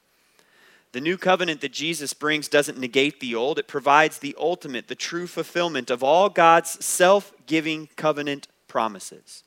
The 0.96 1.02
new 1.02 1.18
covenant 1.18 1.60
that 1.60 1.74
Jesus 1.74 2.14
brings 2.14 2.48
doesn't 2.48 2.80
negate 2.80 3.20
the 3.20 3.36
old, 3.36 3.60
it 3.60 3.68
provides 3.68 4.18
the 4.18 4.34
ultimate, 4.40 4.88
the 4.88 4.96
true 4.96 5.28
fulfillment 5.28 5.90
of 5.90 6.02
all 6.02 6.30
God's 6.30 6.86
self 6.86 7.34
giving 7.48 7.90
covenant 7.98 8.48
promises. 8.70 9.44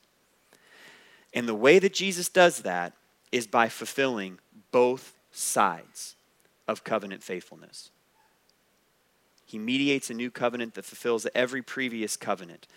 And 1.33 1.47
the 1.47 1.55
way 1.55 1.79
that 1.79 1.95
Jesus 1.95 2.29
does 2.29 2.59
that 2.59 2.93
is 3.31 3.47
by 3.47 3.67
fulfilling 3.67 4.37
both 4.71 5.15
sides 5.31 6.15
of 6.67 6.83
covenant 6.83 7.23
faithfulness. 7.23 7.89
He 9.47 9.57
mediates 9.57 10.11
a 10.11 10.13
new 10.13 10.29
covenant 10.29 10.75
that 10.75 10.85
fulfills 10.85 11.25
every 11.33 11.63
previous 11.63 12.15
covenant. 12.15 12.67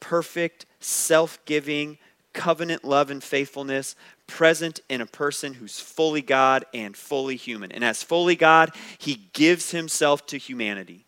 Perfect, 0.00 0.64
self 0.80 1.38
giving, 1.44 1.98
covenant 2.32 2.84
love 2.84 3.10
and 3.10 3.22
faithfulness 3.22 3.94
present 4.26 4.80
in 4.88 5.00
a 5.00 5.06
person 5.06 5.54
who's 5.54 5.80
fully 5.80 6.22
God 6.22 6.64
and 6.72 6.96
fully 6.96 7.36
human. 7.36 7.72
And 7.72 7.84
as 7.84 8.02
fully 8.02 8.36
God, 8.36 8.70
he 8.98 9.28
gives 9.32 9.70
himself 9.70 10.26
to 10.26 10.38
humanity 10.38 11.04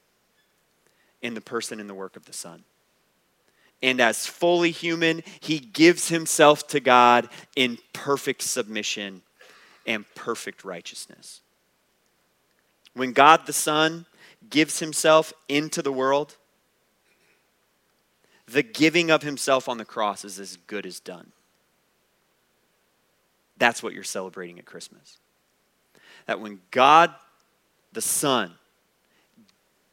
in 1.23 1.35
the 1.35 1.41
person 1.41 1.81
and 1.81 1.89
the 1.89 1.95
work 1.95 2.17
of 2.17 2.27
the 2.27 2.33
Son. 2.33 2.65
And 3.83 4.01
as 4.01 4.27
fully 4.27 4.71
human, 4.71 5.23
he 5.41 5.59
gives 5.59 6.09
himself 6.09 6.67
to 6.69 6.81
God 6.81 7.29
in 7.55 7.79
perfect 7.93 8.43
submission 8.43 9.23
and 9.87 10.05
perfect 10.15 10.65
righteousness. 10.65 11.41
When 12.95 13.13
God 13.13 13.47
the 13.47 13.53
Son 13.53 14.07
gives 14.49 14.79
himself 14.79 15.33
into 15.49 15.83
the 15.83 15.93
world, 15.93 16.37
the 18.47 18.63
giving 18.63 19.11
of 19.11 19.23
himself 19.23 19.69
on 19.69 19.79
the 19.79 19.85
cross 19.85 20.25
is 20.25 20.39
as 20.39 20.57
good 20.67 20.87
as 20.87 21.01
done. 21.01 21.33
That's 23.57 23.83
what 23.83 23.95
you're 23.95 24.05
celebrating 24.05 24.59
at 24.59 24.65
Christmas. 24.65 25.19
That 26.27 26.41
when 26.41 26.61
God 26.71 27.15
the 27.93 28.03
Son 28.03 28.53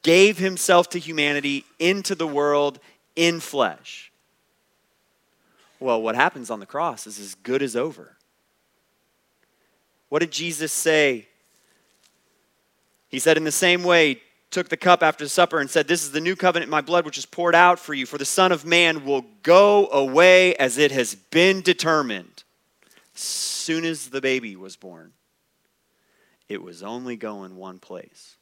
gave 0.01 0.37
himself 0.37 0.89
to 0.89 0.99
humanity 0.99 1.65
into 1.79 2.15
the 2.15 2.27
world 2.27 2.79
in 3.15 3.39
flesh. 3.39 4.11
Well, 5.79 6.01
what 6.01 6.15
happens 6.15 6.49
on 6.49 6.59
the 6.59 6.65
cross 6.65 7.07
is 7.07 7.19
as 7.19 7.35
good 7.35 7.61
as 7.61 7.75
over. 7.75 8.17
What 10.09 10.19
did 10.19 10.31
Jesus 10.31 10.71
say? 10.71 11.27
He 13.09 13.19
said, 13.19 13.37
In 13.37 13.43
the 13.43 13.51
same 13.51 13.83
way, 13.83 14.21
took 14.49 14.69
the 14.69 14.77
cup 14.77 15.03
after 15.03 15.23
the 15.23 15.29
supper 15.29 15.59
and 15.59 15.69
said, 15.69 15.87
This 15.87 16.03
is 16.03 16.11
the 16.11 16.21
new 16.21 16.35
covenant 16.35 16.67
in 16.67 16.71
my 16.71 16.81
blood, 16.81 17.05
which 17.05 17.17
is 17.17 17.25
poured 17.25 17.55
out 17.55 17.79
for 17.79 17.93
you. 17.93 18.05
For 18.05 18.17
the 18.17 18.25
Son 18.25 18.51
of 18.51 18.65
Man 18.65 19.05
will 19.05 19.25
go 19.43 19.87
away 19.87 20.55
as 20.55 20.77
it 20.77 20.91
has 20.91 21.15
been 21.15 21.61
determined. 21.61 22.32
Soon 23.13 23.85
as 23.85 24.09
the 24.09 24.21
baby 24.21 24.55
was 24.55 24.75
born, 24.75 25.13
it 26.49 26.61
was 26.61 26.83
only 26.83 27.15
going 27.15 27.55
one 27.55 27.79
place. 27.79 28.37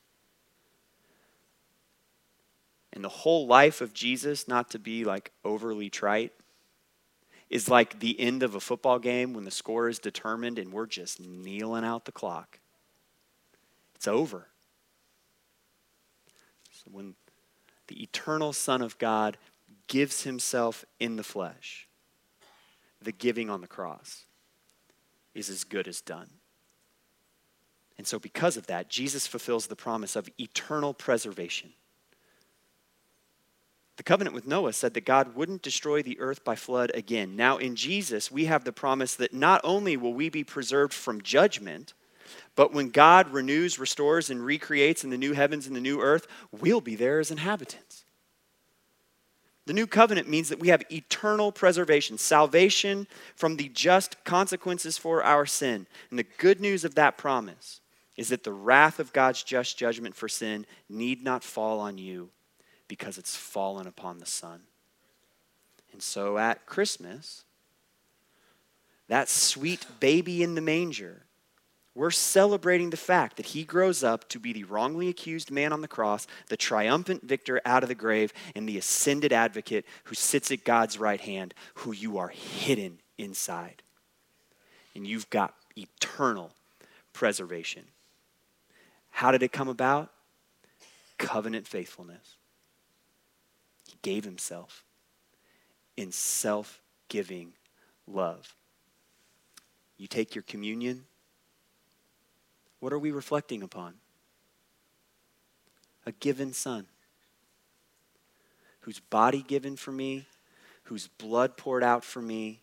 And 2.94 3.04
the 3.04 3.10
whole 3.10 3.48
life 3.48 3.82
of 3.82 3.94
Jesus, 3.94 4.48
not 4.48 4.70
to 4.72 4.80
be 4.80 5.04
like 5.06 5.32
overly 5.44 5.90
trite, 5.90 6.34
is 7.50 7.70
like 7.70 8.00
the 8.00 8.20
end 8.20 8.44
of 8.44 8.56
a 8.56 8.60
football 8.60 9.00
game 9.00 9.34
when 9.34 9.44
the 9.44 9.52
score 9.52 9.90
is 9.90 10.00
determined 10.00 10.58
and 10.58 10.72
we're 10.72 10.88
just 10.88 11.20
kneeling 11.20 11.84
out 11.84 12.06
the 12.06 12.12
clock. 12.12 12.60
It's 13.96 14.08
over. 14.08 14.48
So 16.72 16.90
when 16.92 17.16
the 17.88 18.02
eternal 18.02 18.54
Son 18.54 18.82
of 18.82 18.98
God 18.98 19.38
gives 19.88 20.24
himself 20.24 20.86
in 21.00 21.18
the 21.18 21.24
flesh, 21.24 21.88
the 23.02 23.12
giving 23.12 23.50
on 23.50 23.62
the 23.62 23.68
cross 23.68 24.26
is 25.34 25.50
as 25.50 25.64
good 25.64 25.88
as 25.88 26.02
done. 26.02 26.30
And 27.98 28.08
so, 28.08 28.18
because 28.20 28.58
of 28.58 28.68
that, 28.68 28.90
Jesus 28.90 29.28
fulfills 29.28 29.68
the 29.68 29.76
promise 29.76 30.16
of 30.16 30.30
eternal 30.40 30.94
preservation. 30.94 31.74
The 33.98 34.04
covenant 34.04 34.34
with 34.34 34.48
Noah 34.48 34.74
said 34.74 34.96
that 34.96 35.06
God 35.06 35.36
wouldn't 35.36 35.62
destroy 35.62 36.02
the 36.02 36.20
earth 36.20 36.44
by 36.44 36.56
flood 36.56 36.92
again. 36.96 37.36
Now, 37.36 37.58
in 37.58 37.76
Jesus, 37.76 38.32
we 38.32 38.46
have 38.46 38.64
the 38.64 38.72
promise 38.72 39.14
that 39.16 39.34
not 39.34 39.62
only 39.64 39.96
will 39.96 40.14
we 40.14 40.30
be 40.30 40.44
preserved 40.44 40.94
from 40.94 41.22
judgment, 41.22 41.94
but 42.56 42.74
when 42.74 42.90
God 42.90 43.32
renews, 43.32 43.78
restores, 43.78 44.30
and 44.30 44.44
recreates 44.44 45.04
in 45.04 45.12
the 45.12 45.18
new 45.18 45.34
heavens 45.34 45.68
and 45.68 45.76
the 45.76 45.82
new 45.82 46.02
earth, 46.02 46.26
we'll 46.52 46.82
be 46.82 46.96
there 46.96 47.20
as 47.20 47.30
inhabitants. 47.30 47.91
The 49.72 49.76
new 49.76 49.88
covenant 49.88 50.28
means 50.28 50.50
that 50.50 50.60
we 50.60 50.68
have 50.68 50.84
eternal 50.92 51.50
preservation, 51.54 52.18
salvation 52.18 53.08
from 53.38 53.56
the 53.56 53.70
just 53.70 54.22
consequences 54.26 54.98
for 54.98 55.24
our 55.24 55.46
sin. 55.46 55.88
And 56.10 56.20
the 56.20 56.28
good 56.38 56.60
news 56.60 56.84
of 56.84 56.96
that 56.96 57.18
promise 57.18 57.80
is 58.18 58.28
that 58.28 58.44
the 58.44 58.52
wrath 58.52 59.00
of 59.00 59.14
God's 59.14 59.44
just 59.44 59.78
judgment 59.78 60.14
for 60.14 60.28
sin 60.28 60.66
need 60.90 61.24
not 61.24 61.42
fall 61.42 61.80
on 61.80 61.98
you 61.98 62.32
because 62.90 63.18
it's 63.18 63.38
fallen 63.38 63.88
upon 63.88 64.20
the 64.20 64.26
Son. 64.26 64.60
And 65.94 66.04
so 66.04 66.38
at 66.38 66.66
Christmas, 66.66 67.46
that 69.08 69.30
sweet 69.30 69.86
baby 70.02 70.44
in 70.44 70.56
the 70.56 70.60
manger, 70.60 71.24
we're 71.94 72.12
celebrating 72.12 72.90
the 72.90 72.98
fact 72.98 73.36
that 73.38 73.48
he 73.48 73.64
grows 73.64 74.04
up 74.04 74.30
to 74.30 74.40
be 74.40 74.54
the 74.54 74.64
wrongly 74.64 75.10
accused 75.10 75.52
man 75.52 75.74
on 75.74 75.82
the 75.82 75.88
cross, 75.88 76.26
the 76.48 76.56
triumphant 76.56 77.24
victor 77.24 77.60
out 77.66 77.84
of 77.84 77.90
the 77.90 77.96
grave, 77.96 78.32
and 78.56 78.68
the 78.68 78.78
ascended 78.78 79.34
advocate 79.34 79.86
who 80.06 80.16
sits 80.16 80.52
at 80.52 80.64
God's 80.64 80.98
right 80.98 81.20
hand, 81.20 81.54
who 81.76 81.92
you 81.92 82.18
are 82.18 82.30
hidden 82.30 83.00
inside. 83.18 83.84
And 84.96 85.06
you've 85.06 85.30
got 85.30 85.54
eternal 85.76 86.52
preservation. 87.12 87.84
How 89.10 89.32
did 89.32 89.44
it 89.44 89.52
come 89.52 89.68
about? 89.68 90.12
Covenant 91.18 91.68
faithfulness 91.68 92.38
He 93.88 93.98
gave 94.02 94.24
himself 94.24 94.86
in 95.98 96.12
self 96.12 96.82
giving 97.10 97.54
love. 98.08 98.56
You 99.98 100.08
take 100.08 100.34
your 100.34 100.42
communion. 100.44 101.06
What 102.82 102.92
are 102.92 103.00
we 103.00 103.12
reflecting 103.12 103.64
upon? 103.64 103.94
A 106.06 106.12
given 106.12 106.52
son 106.52 106.88
whose 108.82 109.00
body 109.00 109.44
given 109.44 109.76
for 109.76 109.92
me, 109.92 110.26
whose 110.86 111.08
blood 111.08 111.56
poured 111.56 111.84
out 111.84 112.04
for 112.04 112.22
me, 112.22 112.62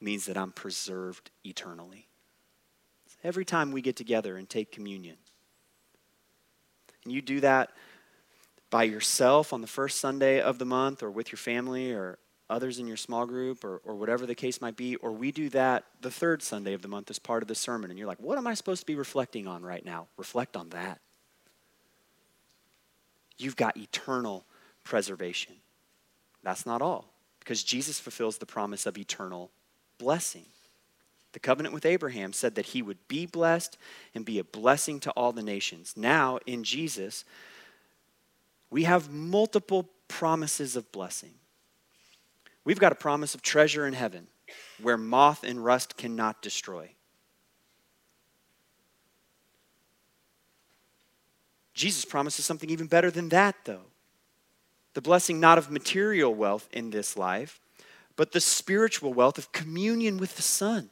means 0.00 0.24
that 0.24 0.38
I'm 0.38 0.52
preserved 0.52 1.30
eternally. 1.44 2.08
Every 3.22 3.44
time 3.44 3.72
we 3.72 3.82
get 3.82 3.96
together 3.96 4.38
and 4.38 4.48
take 4.48 4.72
communion, 4.72 5.16
and 7.04 7.12
you 7.12 7.20
do 7.20 7.40
that 7.40 7.70
by 8.70 8.84
yourself 8.84 9.52
on 9.52 9.60
the 9.60 9.66
first 9.66 9.98
Sunday 9.98 10.40
of 10.40 10.58
the 10.58 10.64
month 10.64 11.02
or 11.02 11.10
with 11.10 11.30
your 11.30 11.36
family 11.36 11.92
or 11.92 12.18
others 12.50 12.78
in 12.78 12.86
your 12.86 12.96
small 12.96 13.26
group 13.26 13.64
or, 13.64 13.78
or 13.84 13.94
whatever 13.94 14.26
the 14.26 14.34
case 14.34 14.60
might 14.60 14.76
be, 14.76 14.96
or 14.96 15.12
we 15.12 15.30
do 15.32 15.48
that 15.50 15.84
the 16.00 16.10
third 16.10 16.42
Sunday 16.42 16.72
of 16.72 16.82
the 16.82 16.88
month 16.88 17.10
as 17.10 17.18
part 17.18 17.42
of 17.42 17.48
the 17.48 17.54
sermon, 17.54 17.90
and 17.90 17.98
you're 17.98 18.08
like, 18.08 18.20
what 18.20 18.38
am 18.38 18.46
I 18.46 18.54
supposed 18.54 18.80
to 18.80 18.86
be 18.86 18.94
reflecting 18.94 19.46
on 19.46 19.62
right 19.62 19.84
now? 19.84 20.06
Reflect 20.16 20.56
on 20.56 20.70
that. 20.70 21.00
You've 23.36 23.56
got 23.56 23.76
eternal 23.76 24.44
preservation. 24.84 25.54
That's 26.42 26.64
not 26.64 26.82
all, 26.82 27.12
because 27.40 27.62
Jesus 27.62 28.00
fulfills 28.00 28.38
the 28.38 28.46
promise 28.46 28.86
of 28.86 28.96
eternal 28.96 29.50
blessing. 29.98 30.46
The 31.32 31.40
covenant 31.40 31.74
with 31.74 31.84
Abraham 31.84 32.32
said 32.32 32.54
that 32.54 32.66
he 32.66 32.80
would 32.80 33.06
be 33.06 33.26
blessed 33.26 33.76
and 34.14 34.24
be 34.24 34.38
a 34.38 34.44
blessing 34.44 34.98
to 35.00 35.10
all 35.10 35.32
the 35.32 35.42
nations. 35.42 35.94
Now, 35.96 36.38
in 36.46 36.64
Jesus, 36.64 37.24
we 38.70 38.84
have 38.84 39.12
multiple 39.12 39.90
promises 40.08 40.74
of 40.74 40.90
blessing. 40.90 41.34
We've 42.68 42.78
got 42.78 42.92
a 42.92 42.96
promise 42.96 43.34
of 43.34 43.40
treasure 43.40 43.86
in 43.86 43.94
heaven 43.94 44.26
where 44.82 44.98
moth 44.98 45.42
and 45.42 45.64
rust 45.64 45.96
cannot 45.96 46.42
destroy. 46.42 46.90
Jesus 51.72 52.04
promises 52.04 52.44
something 52.44 52.68
even 52.68 52.86
better 52.86 53.10
than 53.10 53.30
that, 53.30 53.54
though. 53.64 53.86
The 54.92 55.00
blessing 55.00 55.40
not 55.40 55.56
of 55.56 55.70
material 55.70 56.34
wealth 56.34 56.68
in 56.70 56.90
this 56.90 57.16
life, 57.16 57.58
but 58.16 58.32
the 58.32 58.40
spiritual 58.40 59.14
wealth 59.14 59.38
of 59.38 59.50
communion 59.52 60.18
with 60.18 60.36
the 60.36 60.42
Son 60.42 60.90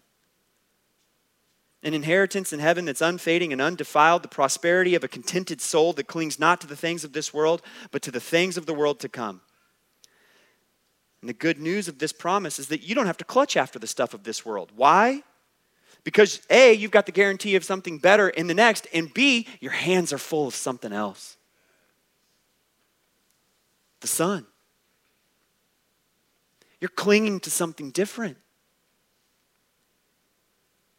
an 1.82 1.92
inheritance 1.92 2.54
in 2.54 2.58
heaven 2.58 2.86
that's 2.86 3.02
unfading 3.02 3.52
and 3.52 3.60
undefiled, 3.60 4.22
the 4.22 4.28
prosperity 4.28 4.94
of 4.94 5.04
a 5.04 5.08
contented 5.08 5.60
soul 5.60 5.92
that 5.92 6.06
clings 6.06 6.38
not 6.38 6.58
to 6.62 6.66
the 6.66 6.74
things 6.74 7.04
of 7.04 7.12
this 7.12 7.34
world, 7.34 7.60
but 7.90 8.00
to 8.00 8.10
the 8.10 8.18
things 8.18 8.56
of 8.56 8.64
the 8.64 8.74
world 8.74 8.98
to 8.98 9.10
come. 9.10 9.42
And 11.20 11.28
the 11.28 11.34
good 11.34 11.58
news 11.58 11.88
of 11.88 11.98
this 11.98 12.12
promise 12.12 12.58
is 12.58 12.68
that 12.68 12.82
you 12.82 12.94
don't 12.94 13.06
have 13.06 13.16
to 13.18 13.24
clutch 13.24 13.56
after 13.56 13.78
the 13.78 13.86
stuff 13.86 14.14
of 14.14 14.24
this 14.24 14.44
world. 14.44 14.70
Why? 14.76 15.22
Because 16.04 16.40
A, 16.50 16.72
you've 16.72 16.90
got 16.90 17.06
the 17.06 17.12
guarantee 17.12 17.56
of 17.56 17.64
something 17.64 17.98
better 17.98 18.28
in 18.28 18.46
the 18.46 18.54
next, 18.54 18.86
and 18.92 19.12
B, 19.12 19.46
your 19.60 19.72
hands 19.72 20.12
are 20.12 20.18
full 20.18 20.46
of 20.46 20.54
something 20.54 20.92
else 20.92 21.36
the 24.00 24.06
Son. 24.06 24.46
You're 26.80 26.90
clinging 26.90 27.40
to 27.40 27.50
something 27.50 27.90
different. 27.90 28.36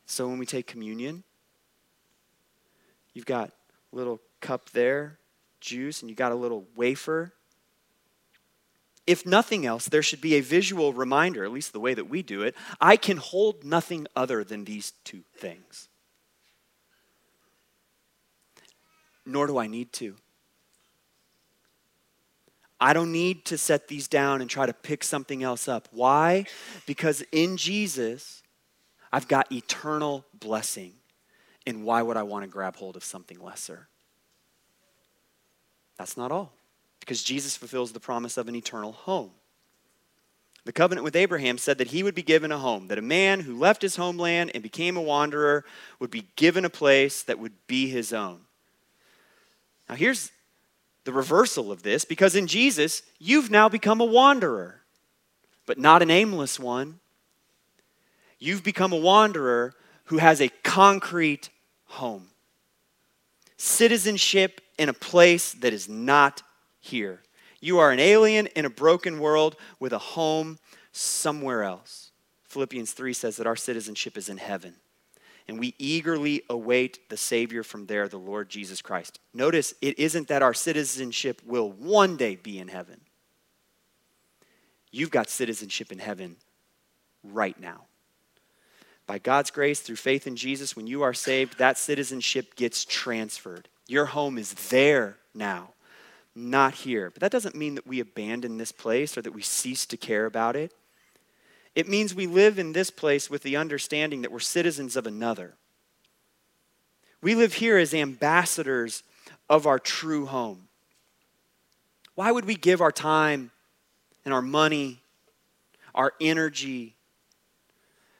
So 0.08 0.28
when 0.28 0.40
we 0.40 0.46
take 0.46 0.68
communion, 0.68 1.24
you've 3.14 3.26
got 3.26 3.52
a 3.94 3.96
little 3.96 4.20
cup 4.42 4.72
there, 4.72 5.20
juice, 5.62 6.02
and 6.02 6.10
you 6.10 6.16
got 6.16 6.32
a 6.32 6.36
little 6.36 6.66
wafer. 6.76 7.34
If 9.08 9.26
nothing 9.26 9.66
else, 9.66 9.88
there 9.88 10.04
should 10.04 10.20
be 10.20 10.36
a 10.36 10.42
visual 10.42 10.92
reminder, 10.92 11.46
at 11.46 11.52
least 11.52 11.72
the 11.72 11.80
way 11.80 11.94
that 11.94 12.10
we 12.10 12.22
do 12.22 12.42
it. 12.44 12.56
I 12.82 12.98
can 12.98 13.18
hold 13.18 13.64
nothing 13.64 14.06
other 14.16 14.44
than 14.44 14.66
these 14.66 14.92
two 15.06 15.24
things. 15.38 15.88
Nor 19.26 19.48
do 19.48 19.58
I 19.58 19.68
need 19.68 19.94
to. 19.94 20.16
I 22.80 22.94
don't 22.94 23.12
need 23.12 23.46
to 23.46 23.58
set 23.58 23.88
these 23.88 24.08
down 24.08 24.42
and 24.42 24.50
try 24.50 24.66
to 24.66 24.74
pick 24.74 25.04
something 25.04 25.42
else 25.42 25.68
up. 25.68 25.88
Why? 25.92 26.46
Because 26.86 27.24
in 27.32 27.58
Jesus, 27.58 28.44
I've 29.12 29.28
got 29.28 29.52
eternal 29.52 30.26
blessing. 30.34 30.94
And 31.66 31.84
why 31.84 32.02
would 32.02 32.18
I 32.18 32.24
want 32.24 32.44
to 32.44 32.48
grab 32.48 32.76
hold 32.76 32.96
of 32.96 33.04
something 33.04 33.40
lesser? 33.40 33.88
That's 35.98 36.16
not 36.16 36.32
all, 36.32 36.54
because 37.08 37.24
Jesus 37.24 37.56
fulfills 37.56 37.94
the 37.94 38.02
promise 38.02 38.36
of 38.36 38.50
an 38.50 38.56
eternal 38.56 38.92
home. 38.92 39.32
The 40.66 40.74
covenant 40.74 41.06
with 41.06 41.16
Abraham 41.16 41.58
said 41.58 41.78
that 41.78 41.88
he 41.88 42.04
would 42.04 42.14
be 42.14 42.22
given 42.22 42.52
a 42.52 42.58
home, 42.58 42.90
that 42.90 42.98
a 42.98 43.02
man 43.02 43.40
who 43.40 43.58
left 43.58 43.82
his 43.82 43.96
homeland 43.96 44.52
and 44.54 44.62
became 44.62 44.98
a 44.98 45.02
wanderer 45.02 45.64
would 46.02 46.12
be 46.12 46.28
given 46.36 46.66
a 46.66 46.70
place 46.70 47.24
that 47.24 47.40
would 47.40 47.54
be 47.66 47.88
his 47.88 48.12
own. 48.12 48.42
Now, 49.88 49.96
here's 49.96 50.34
the 51.06 51.14
reversal 51.14 51.72
of 51.72 51.82
this 51.82 52.04
because 52.04 52.36
in 52.36 52.46
Jesus, 52.46 53.04
you've 53.20 53.50
now 53.50 53.70
become 53.70 54.02
a 54.02 54.06
wanderer, 54.06 54.82
but 55.66 55.78
not 55.78 56.02
an 56.02 56.12
aimless 56.12 56.60
one. 56.60 57.00
You've 58.38 58.66
become 58.66 58.92
a 58.92 58.98
wanderer 58.98 59.74
who 60.06 60.18
has 60.18 60.42
a 60.42 60.50
concrete 60.66 61.52
home. 61.86 62.28
Citizenship 63.56 64.60
in 64.78 64.90
a 64.90 64.94
place 64.94 65.54
that 65.54 65.72
is 65.72 65.88
not 65.88 66.44
here. 66.88 67.22
You 67.60 67.80
are 67.80 67.92
an 67.92 68.00
alien 68.00 68.48
in 68.48 68.66
a 68.66 68.70
broken 68.70 69.20
world 69.20 69.56
with 69.80 69.94
a 69.94 69.98
home 69.98 70.60
somewhere 70.92 71.64
else. 71.64 72.12
Philippians 72.46 72.94
3 72.94 73.14
says 73.14 73.38
that 73.38 73.48
our 73.48 73.56
citizenship 73.56 74.18
is 74.18 74.30
in 74.30 74.38
heaven, 74.38 74.76
and 75.48 75.60
we 75.60 75.76
eagerly 75.78 76.44
await 76.50 77.10
the 77.10 77.18
Savior 77.18 77.64
from 77.64 77.86
there, 77.86 78.08
the 78.08 78.18
Lord 78.18 78.50
Jesus 78.50 78.82
Christ. 78.82 79.20
Notice 79.34 79.74
it 79.82 79.98
isn't 80.00 80.28
that 80.28 80.42
our 80.42 80.54
citizenship 80.54 81.42
will 81.46 81.72
one 81.72 82.18
day 82.18 82.36
be 82.36 82.60
in 82.60 82.68
heaven. 82.68 83.02
You've 84.92 85.12
got 85.12 85.30
citizenship 85.30 85.92
in 85.92 86.00
heaven 86.00 86.38
right 87.24 87.60
now. 87.60 87.86
By 89.06 89.20
God's 89.20 89.52
grace, 89.52 89.80
through 89.80 89.96
faith 89.96 90.28
in 90.28 90.36
Jesus, 90.36 90.76
when 90.76 90.88
you 90.88 91.02
are 91.02 91.14
saved, 91.14 91.58
that 91.58 91.78
citizenship 91.78 92.56
gets 92.56 92.84
transferred. 92.84 93.70
Your 93.88 94.06
home 94.06 94.38
is 94.38 94.54
there 94.70 95.18
now, 95.34 95.70
not 96.38 96.76
here. 96.76 97.10
But 97.10 97.22
that 97.22 97.32
doesn't 97.32 97.56
mean 97.56 97.76
that 97.76 97.88
we 97.88 98.00
abandon 98.00 98.58
this 98.58 98.72
place 98.72 99.18
or 99.18 99.22
that 99.24 99.34
we 99.34 99.42
cease 99.42 99.86
to 99.88 99.98
care 99.98 100.26
about 100.26 100.56
it. 100.56 100.72
It 101.76 101.88
means 101.88 102.14
we 102.14 102.28
live 102.28 102.58
in 102.60 102.74
this 102.74 102.90
place 102.90 103.30
with 103.30 103.44
the 103.44 103.58
understanding 103.58 104.22
that 104.22 104.32
we're 104.32 104.40
citizens 104.40 104.96
of 104.96 105.06
another. 105.06 105.56
We 107.22 107.36
live 107.36 107.54
here 107.54 107.78
as 107.78 107.94
ambassadors 107.94 109.04
of 109.50 109.66
our 109.66 109.80
true 109.80 110.26
home. 110.26 110.68
Why 112.16 112.32
would 112.32 112.46
we 112.46 112.56
give 112.56 112.82
our 112.82 112.92
time 112.92 113.52
and 114.26 114.34
our 114.34 114.42
money, 114.42 115.02
our 115.94 116.14
energy 116.20 116.96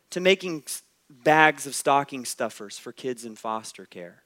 to 0.10 0.20
making 0.20 0.64
bags 1.10 1.66
of 1.66 1.76
stocking 1.76 2.26
stuffers 2.26 2.78
for 2.78 2.92
kids 2.92 3.26
in 3.26 3.36
foster 3.36 3.86
care? 3.86 4.24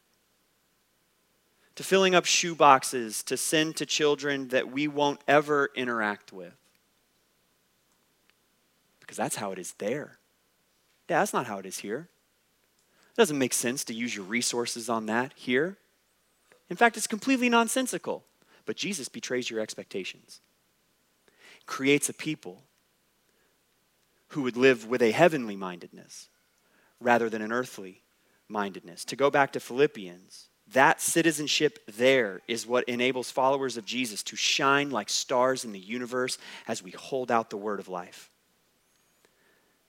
To 1.75 1.83
filling 1.83 2.15
up 2.15 2.25
shoe 2.25 2.55
boxes 2.55 3.23
to 3.23 3.37
send 3.37 3.77
to 3.77 3.85
children 3.85 4.49
that 4.49 4.71
we 4.71 4.87
won't 4.87 5.21
ever 5.27 5.69
interact 5.75 6.33
with? 6.33 6.53
because 9.11 9.17
that's 9.17 9.35
how 9.35 9.51
it 9.51 9.59
is 9.59 9.73
there. 9.73 10.19
Yeah, 11.09 11.19
that's 11.19 11.33
not 11.33 11.45
how 11.45 11.57
it 11.57 11.65
is 11.65 11.79
here. 11.79 12.07
It 13.09 13.17
doesn't 13.17 13.37
make 13.37 13.51
sense 13.51 13.83
to 13.83 13.93
use 13.93 14.15
your 14.15 14.23
resources 14.23 14.87
on 14.87 15.05
that 15.07 15.33
here. 15.35 15.75
In 16.69 16.77
fact, 16.77 16.95
it's 16.95 17.07
completely 17.07 17.49
nonsensical. 17.49 18.23
But 18.65 18.77
Jesus 18.77 19.09
betrays 19.09 19.49
your 19.49 19.59
expectations, 19.59 20.39
creates 21.65 22.07
a 22.07 22.13
people 22.13 22.63
who 24.29 24.43
would 24.43 24.55
live 24.55 24.87
with 24.87 25.01
a 25.01 25.11
heavenly 25.11 25.57
mindedness 25.57 26.29
rather 27.01 27.29
than 27.29 27.41
an 27.41 27.51
earthly 27.51 28.03
mindedness. 28.47 29.03
To 29.03 29.17
go 29.17 29.29
back 29.29 29.51
to 29.51 29.59
Philippians, 29.59 30.47
that 30.73 31.01
citizenship 31.01 31.79
there 31.97 32.41
is 32.47 32.65
what 32.65 32.83
enables 32.85 33.31
followers 33.31 33.77
of 33.77 33.85
Jesus 33.85 34.23
to 34.23 34.35
shine 34.35 34.89
like 34.89 35.09
stars 35.09 35.65
in 35.65 35.71
the 35.71 35.79
universe 35.79 36.37
as 36.67 36.81
we 36.83 36.91
hold 36.91 37.31
out 37.31 37.49
the 37.49 37.57
word 37.57 37.79
of 37.79 37.89
life. 37.89 38.29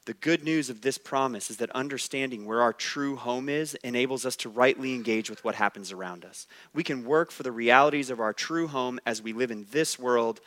The 0.05 0.15
good 0.15 0.43
news 0.43 0.69
of 0.69 0.81
this 0.81 0.99
promise 0.99 1.49
is 1.49 1.59
that 1.59 1.71
understanding 1.71 2.45
where 2.45 2.61
our 2.61 2.73
true 2.73 3.15
home 3.15 3.49
is 3.49 3.75
enables 3.85 4.27
us 4.27 4.35
to 4.37 4.49
rightly 4.49 4.95
engage 4.95 5.31
with 5.31 5.45
what 5.45 5.55
happens 5.55 5.93
around 5.93 6.25
us. 6.25 6.49
We 6.75 6.83
can 6.83 7.05
work 7.05 7.31
for 7.31 7.45
the 7.45 7.53
realities 7.53 8.11
of 8.11 8.19
our 8.19 8.33
true 8.33 8.67
home 8.67 8.99
as 9.07 9.23
we 9.23 9.33
live 9.33 9.53
in 9.53 9.67
this 9.71 10.01
world. 10.01 10.41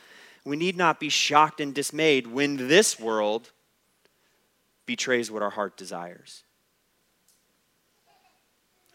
We 0.44 0.56
need 0.56 0.76
not 0.76 1.00
be 1.00 1.08
shocked 1.08 1.60
and 1.60 1.74
dismayed 1.74 2.26
when 2.26 2.68
this 2.68 3.00
world 3.00 3.50
betrays 4.84 5.30
what 5.30 5.42
our 5.42 5.50
heart 5.50 5.78
desires. 5.78 6.44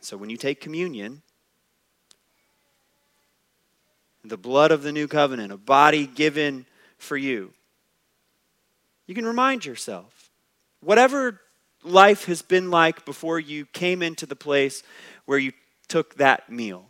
So 0.02 0.16
when 0.18 0.30
you 0.30 0.38
take 0.38 0.62
communion, 0.62 1.24
the 4.24 4.38
blood 4.38 4.72
of 4.72 4.84
the 4.84 4.92
new 4.92 5.08
covenant, 5.08 5.52
a 5.52 5.58
body 5.58 6.06
given 6.06 6.66
for 6.98 7.18
you, 7.18 7.54
you 9.08 9.16
can 9.16 9.26
remind 9.26 9.66
yourself 9.66 10.32
Whatever 10.82 11.40
life 11.84 12.26
has 12.26 12.42
been 12.42 12.72
like 12.72 13.06
before 13.06 13.40
you 13.40 13.66
came 13.68 14.02
into 14.02 14.26
the 14.26 14.36
place 14.36 14.84
where 15.26 15.38
you 15.38 15.54
took 15.88 16.16
that 16.16 16.50
meal, 16.52 16.90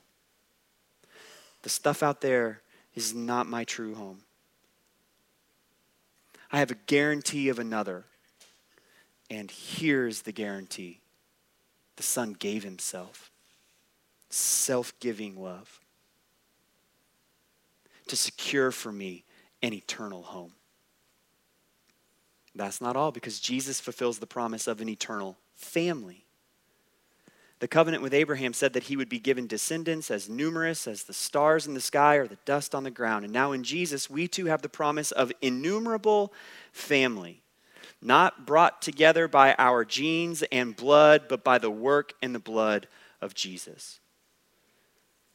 the 1.61 1.69
stuff 1.69 2.01
out 2.01 2.21
there 2.21 2.61
is 2.95 3.13
not 3.13 3.47
my 3.47 3.63
true 3.63 3.95
home. 3.95 4.21
I 6.51 6.59
have 6.59 6.71
a 6.71 6.75
guarantee 6.87 7.49
of 7.49 7.59
another. 7.59 8.05
And 9.29 9.49
here's 9.49 10.23
the 10.23 10.33
guarantee 10.33 10.99
the 11.95 12.03
Son 12.03 12.33
gave 12.33 12.63
Himself 12.63 13.29
self 14.29 14.97
giving 15.01 15.41
love 15.41 15.80
to 18.11 18.17
secure 18.17 18.71
for 18.71 18.91
me 18.91 19.23
an 19.63 19.71
eternal 19.71 20.21
home. 20.21 20.51
That's 22.53 22.81
not 22.81 22.97
all, 22.97 23.13
because 23.13 23.39
Jesus 23.39 23.79
fulfills 23.79 24.19
the 24.19 24.27
promise 24.27 24.67
of 24.67 24.81
an 24.81 24.89
eternal 24.89 25.37
family. 25.55 26.25
The 27.59 27.69
covenant 27.69 28.03
with 28.03 28.13
Abraham 28.13 28.51
said 28.51 28.73
that 28.73 28.83
he 28.83 28.97
would 28.97 29.07
be 29.07 29.17
given 29.17 29.47
descendants 29.47 30.11
as 30.11 30.27
numerous 30.27 30.87
as 30.87 31.03
the 31.03 31.13
stars 31.13 31.65
in 31.65 31.73
the 31.73 31.79
sky 31.79 32.15
or 32.15 32.27
the 32.27 32.37
dust 32.43 32.75
on 32.75 32.83
the 32.83 32.91
ground. 32.91 33.23
And 33.23 33.31
now 33.33 33.53
in 33.53 33.63
Jesus, 33.63 34.09
we 34.09 34.27
too 34.27 34.47
have 34.47 34.61
the 34.61 34.67
promise 34.67 35.13
of 35.13 35.31
innumerable 35.41 36.33
family, 36.73 37.43
not 38.01 38.45
brought 38.45 38.81
together 38.81 39.29
by 39.29 39.55
our 39.57 39.85
genes 39.85 40.43
and 40.51 40.75
blood, 40.75 41.29
but 41.29 41.45
by 41.45 41.59
the 41.59 41.71
work 41.71 42.11
and 42.21 42.35
the 42.35 42.39
blood 42.39 42.89
of 43.21 43.33
Jesus. 43.33 44.00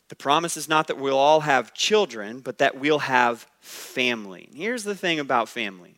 The 0.09 0.16
promise 0.16 0.57
is 0.57 0.69
not 0.69 0.87
that 0.87 0.99
we'll 0.99 1.19
all 1.19 1.40
have 1.40 1.75
children, 1.75 2.40
but 2.40 2.59
that 2.59 2.79
we'll 2.79 3.01
have 3.01 3.47
family. 3.61 4.49
Here's 4.55 4.85
the 4.85 4.95
thing 4.95 5.19
about 5.19 5.49
family 5.49 5.97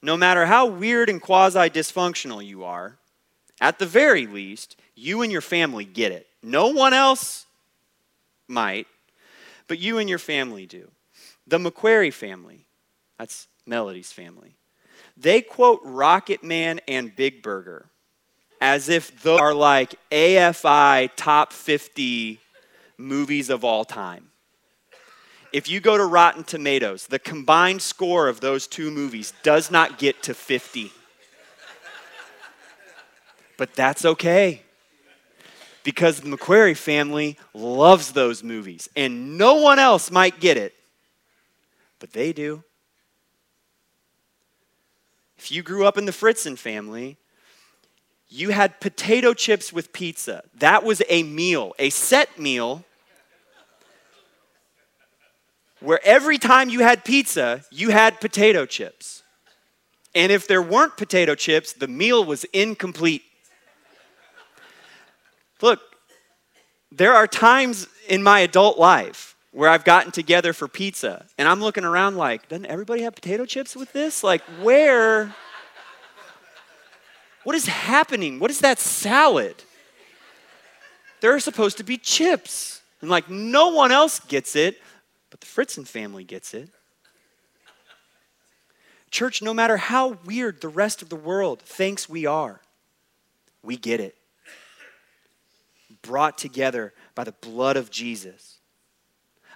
no 0.00 0.16
matter 0.16 0.46
how 0.46 0.66
weird 0.66 1.08
and 1.08 1.20
quasi 1.20 1.58
dysfunctional 1.70 2.44
you 2.44 2.62
are, 2.62 2.98
at 3.60 3.80
the 3.80 3.86
very 3.86 4.26
least, 4.26 4.76
you 4.94 5.22
and 5.22 5.32
your 5.32 5.40
family 5.40 5.84
get 5.84 6.12
it. 6.12 6.28
No 6.40 6.68
one 6.68 6.94
else 6.94 7.46
might, 8.46 8.86
but 9.66 9.80
you 9.80 9.98
and 9.98 10.08
your 10.08 10.20
family 10.20 10.66
do. 10.66 10.90
The 11.48 11.58
McQuarrie 11.58 12.12
family, 12.12 12.66
that's 13.18 13.48
Melody's 13.66 14.12
family, 14.12 14.54
they 15.16 15.42
quote 15.42 15.80
Rocket 15.82 16.44
Man 16.44 16.80
and 16.86 17.14
Big 17.16 17.42
Burger 17.42 17.86
as 18.60 18.88
if 18.88 19.22
those 19.22 19.40
are 19.40 19.54
like 19.54 19.94
AFI 20.10 21.10
top 21.16 21.52
50 21.52 22.40
movies 22.98 23.48
of 23.48 23.64
all 23.64 23.84
time 23.84 24.30
if 25.52 25.68
you 25.68 25.80
go 25.80 25.96
to 25.96 26.04
Rotten 26.04 26.44
Tomatoes, 26.44 27.06
the 27.06 27.18
combined 27.18 27.80
score 27.80 28.28
of 28.28 28.40
those 28.40 28.66
two 28.66 28.90
movies 28.90 29.32
does 29.42 29.70
not 29.70 29.98
get 29.98 30.22
to 30.24 30.34
50. 30.34 30.92
But 33.56 33.74
that's 33.74 34.04
okay. 34.04 34.62
Because 35.84 36.20
the 36.20 36.28
McQuarrie 36.28 36.76
family 36.76 37.38
loves 37.54 38.12
those 38.12 38.42
movies, 38.44 38.88
and 38.94 39.38
no 39.38 39.54
one 39.54 39.78
else 39.78 40.10
might 40.10 40.38
get 40.38 40.56
it, 40.56 40.74
but 41.98 42.12
they 42.12 42.32
do. 42.32 42.62
If 45.38 45.50
you 45.50 45.62
grew 45.62 45.86
up 45.86 45.96
in 45.96 46.04
the 46.04 46.12
Fritson 46.12 46.58
family, 46.58 47.16
you 48.28 48.50
had 48.50 48.80
potato 48.80 49.32
chips 49.32 49.72
with 49.72 49.92
pizza. 49.92 50.42
That 50.58 50.84
was 50.84 51.00
a 51.08 51.22
meal, 51.22 51.74
a 51.78 51.88
set 51.90 52.38
meal 52.38 52.84
where 55.80 56.00
every 56.04 56.38
time 56.38 56.68
you 56.68 56.80
had 56.80 57.04
pizza, 57.04 57.64
you 57.70 57.90
had 57.90 58.20
potato 58.20 58.66
chips. 58.66 59.22
And 60.14 60.32
if 60.32 60.48
there 60.48 60.62
weren't 60.62 60.96
potato 60.96 61.34
chips, 61.34 61.72
the 61.72 61.88
meal 61.88 62.24
was 62.24 62.44
incomplete. 62.44 63.22
Look, 65.60 65.80
there 66.90 67.14
are 67.14 67.26
times 67.26 67.86
in 68.08 68.22
my 68.22 68.40
adult 68.40 68.78
life 68.78 69.36
where 69.52 69.68
I've 69.68 69.84
gotten 69.84 70.12
together 70.12 70.52
for 70.52 70.68
pizza 70.68 71.26
and 71.36 71.48
I'm 71.48 71.60
looking 71.60 71.84
around 71.84 72.16
like, 72.16 72.48
doesn't 72.48 72.66
everybody 72.66 73.02
have 73.02 73.14
potato 73.14 73.44
chips 73.44 73.76
with 73.76 73.92
this? 73.92 74.24
Like, 74.24 74.42
where? 74.62 75.34
What 77.44 77.54
is 77.54 77.66
happening? 77.66 78.40
What 78.40 78.50
is 78.50 78.60
that 78.60 78.78
salad? 78.78 79.54
There 81.20 81.34
are 81.34 81.40
supposed 81.40 81.78
to 81.78 81.84
be 81.84 81.96
chips. 81.96 82.82
And 83.00 83.10
like, 83.10 83.28
no 83.30 83.68
one 83.68 83.92
else 83.92 84.20
gets 84.20 84.56
it. 84.56 84.80
But 85.30 85.40
the 85.40 85.46
Fritson 85.46 85.86
family 85.86 86.24
gets 86.24 86.54
it. 86.54 86.70
Church, 89.10 89.40
no 89.40 89.54
matter 89.54 89.78
how 89.78 90.18
weird 90.24 90.60
the 90.60 90.68
rest 90.68 91.00
of 91.00 91.08
the 91.08 91.16
world 91.16 91.62
thinks 91.62 92.08
we 92.08 92.26
are, 92.26 92.60
we 93.62 93.76
get 93.76 94.00
it. 94.00 94.16
Brought 96.02 96.38
together 96.38 96.92
by 97.14 97.24
the 97.24 97.32
blood 97.32 97.76
of 97.76 97.90
Jesus. 97.90 98.58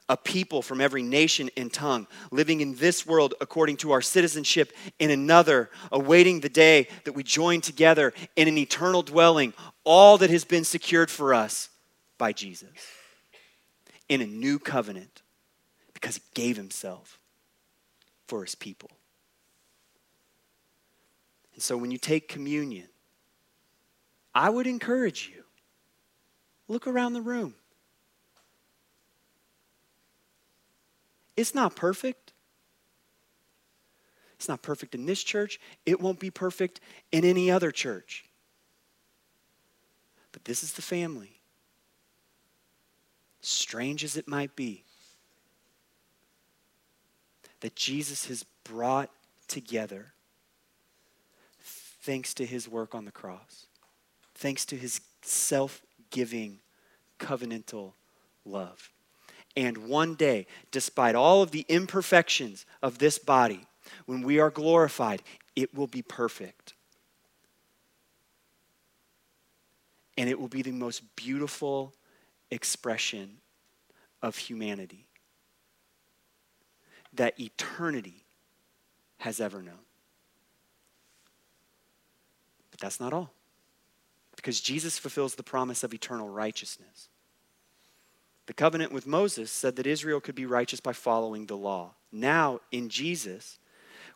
a 0.09 0.17
people 0.17 0.63
from 0.63 0.81
every 0.81 1.03
nation 1.03 1.49
and 1.57 1.73
tongue, 1.73 2.07
living 2.31 2.61
in 2.61 2.75
this 2.75 3.07
world 3.07 3.35
according 3.41 3.77
to 3.79 3.93
our 3.93 4.03
citizenship 4.03 4.73
in 4.99 5.11
another, 5.11 5.71
awaiting 5.91 6.41
the 6.41 6.49
day 6.49 6.89
that 7.05 7.13
we 7.13 7.23
join 7.23 7.61
together 7.61 8.13
in 8.37 8.49
an 8.49 8.59
eternal 8.59 9.03
dwelling, 9.03 9.55
all 9.85 10.19
that 10.19 10.31
has 10.31 10.45
been 10.45 10.65
secured 10.65 11.11
for 11.11 11.33
us 11.33 11.71
by 12.19 12.33
Jesus 12.33 12.69
in 14.09 14.21
a 14.21 14.27
new 14.27 14.59
covenant 14.59 15.12
because 16.03 16.17
he 16.17 16.23
gave 16.35 16.57
himself 16.57 17.21
for 18.27 18.43
his 18.43 18.57
people. 18.57 18.91
And 21.55 21.63
so 21.63 21.77
when 21.77 21.93
you 21.93 21.99
take 21.99 22.29
communion, 22.29 22.89
I 24.35 24.51
would 24.51 24.67
encourage 24.67 25.31
you 25.33 25.45
look 26.67 26.89
around 26.89 27.13
the 27.13 27.21
room. 27.21 27.55
It's 31.37 31.55
not 31.55 31.77
perfect. 31.77 32.33
It's 34.35 34.49
not 34.49 34.61
perfect 34.61 34.97
in 34.97 35.07
this 35.07 35.23
church. 35.23 35.61
It 35.87 36.01
won't 36.01 36.19
be 36.19 36.31
perfect 36.31 36.81
in 37.13 37.25
any 37.25 37.49
other 37.49 37.71
church. 37.71 38.25
But 40.33 40.47
this 40.47 40.65
is 40.65 40.73
the 40.73 40.83
family. 40.83 41.41
Strange 43.41 44.03
as 44.03 44.17
it 44.17 44.27
might 44.27 44.57
be, 44.57 44.85
that 47.63 47.77
Jesus 47.77 48.27
has 48.27 48.45
brought 48.65 49.09
together 49.49 50.13
thanks 52.03 52.35
to 52.35 52.45
his 52.45 52.69
work 52.69 52.95
on 52.95 53.05
the 53.05 53.13
cross, 53.13 53.67
thanks 54.35 54.65
to 54.67 54.77
his 54.77 55.01
self 55.23 55.81
giving 56.11 56.59
covenantal 57.19 57.93
love. 58.45 58.91
And 59.57 59.89
one 59.89 60.17
day, 60.17 60.47
despite 60.73 61.15
all 61.15 61.43
of 61.43 61.53
the 61.53 61.65
imperfections 61.69 62.67
of 62.83 62.99
this 62.99 63.19
body, 63.19 63.67
when 64.07 64.23
we 64.23 64.41
are 64.41 64.51
glorified, 64.51 65.23
it 65.55 65.73
will 65.73 65.87
be 65.87 66.03
perfect. 66.03 66.75
And 70.19 70.29
it 70.29 70.41
will 70.41 70.49
be 70.49 70.63
the 70.63 70.73
most 70.73 71.15
beautiful 71.15 71.95
expression 72.51 73.39
of 74.21 74.37
humanity 74.37 75.07
that 77.13 77.39
eternity 77.39 78.25
has 79.19 79.41
ever 79.41 79.63
known. 79.63 79.85
But 82.71 82.81
that's 82.81 83.01
not 83.01 83.13
all. 83.13 83.33
Because 84.35 84.61
Jesus 84.61 84.99
fulfills 84.99 85.35
the 85.35 85.43
promise 85.43 85.85
of 85.85 85.95
eternal 85.95 86.29
righteousness. 86.29 87.09
The 88.47 88.55
covenant 88.55 88.93
with 88.93 89.07
Moses 89.07 89.51
said 89.51 89.77
that 89.77 89.87
Israel 89.87 90.21
could 90.21 90.35
be 90.35 90.47
righteous 90.47 90.81
by 90.81 90.93
following 90.93 91.47
the 91.47 91.57
law. 91.57 91.95
Now, 92.11 92.61
in 92.73 92.89
Jesus, 92.89 93.59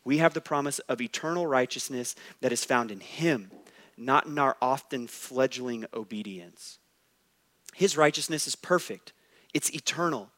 we 0.05 0.19
have 0.19 0.35
the 0.35 0.41
promise 0.41 0.79
of 0.81 1.01
eternal 1.01 1.47
righteousness 1.47 2.17
that 2.41 2.53
is 2.53 2.65
found 2.65 2.91
in 2.91 3.01
Him, 3.01 3.51
not 3.97 4.27
in 4.27 4.39
our 4.39 4.57
often 4.61 5.07
fledgling 5.07 5.85
obedience. 5.95 6.79
His 7.75 7.97
righteousness 7.97 8.47
is 8.47 8.57
perfect, 8.57 9.13
it's 9.55 9.73
eternal. 9.73 10.31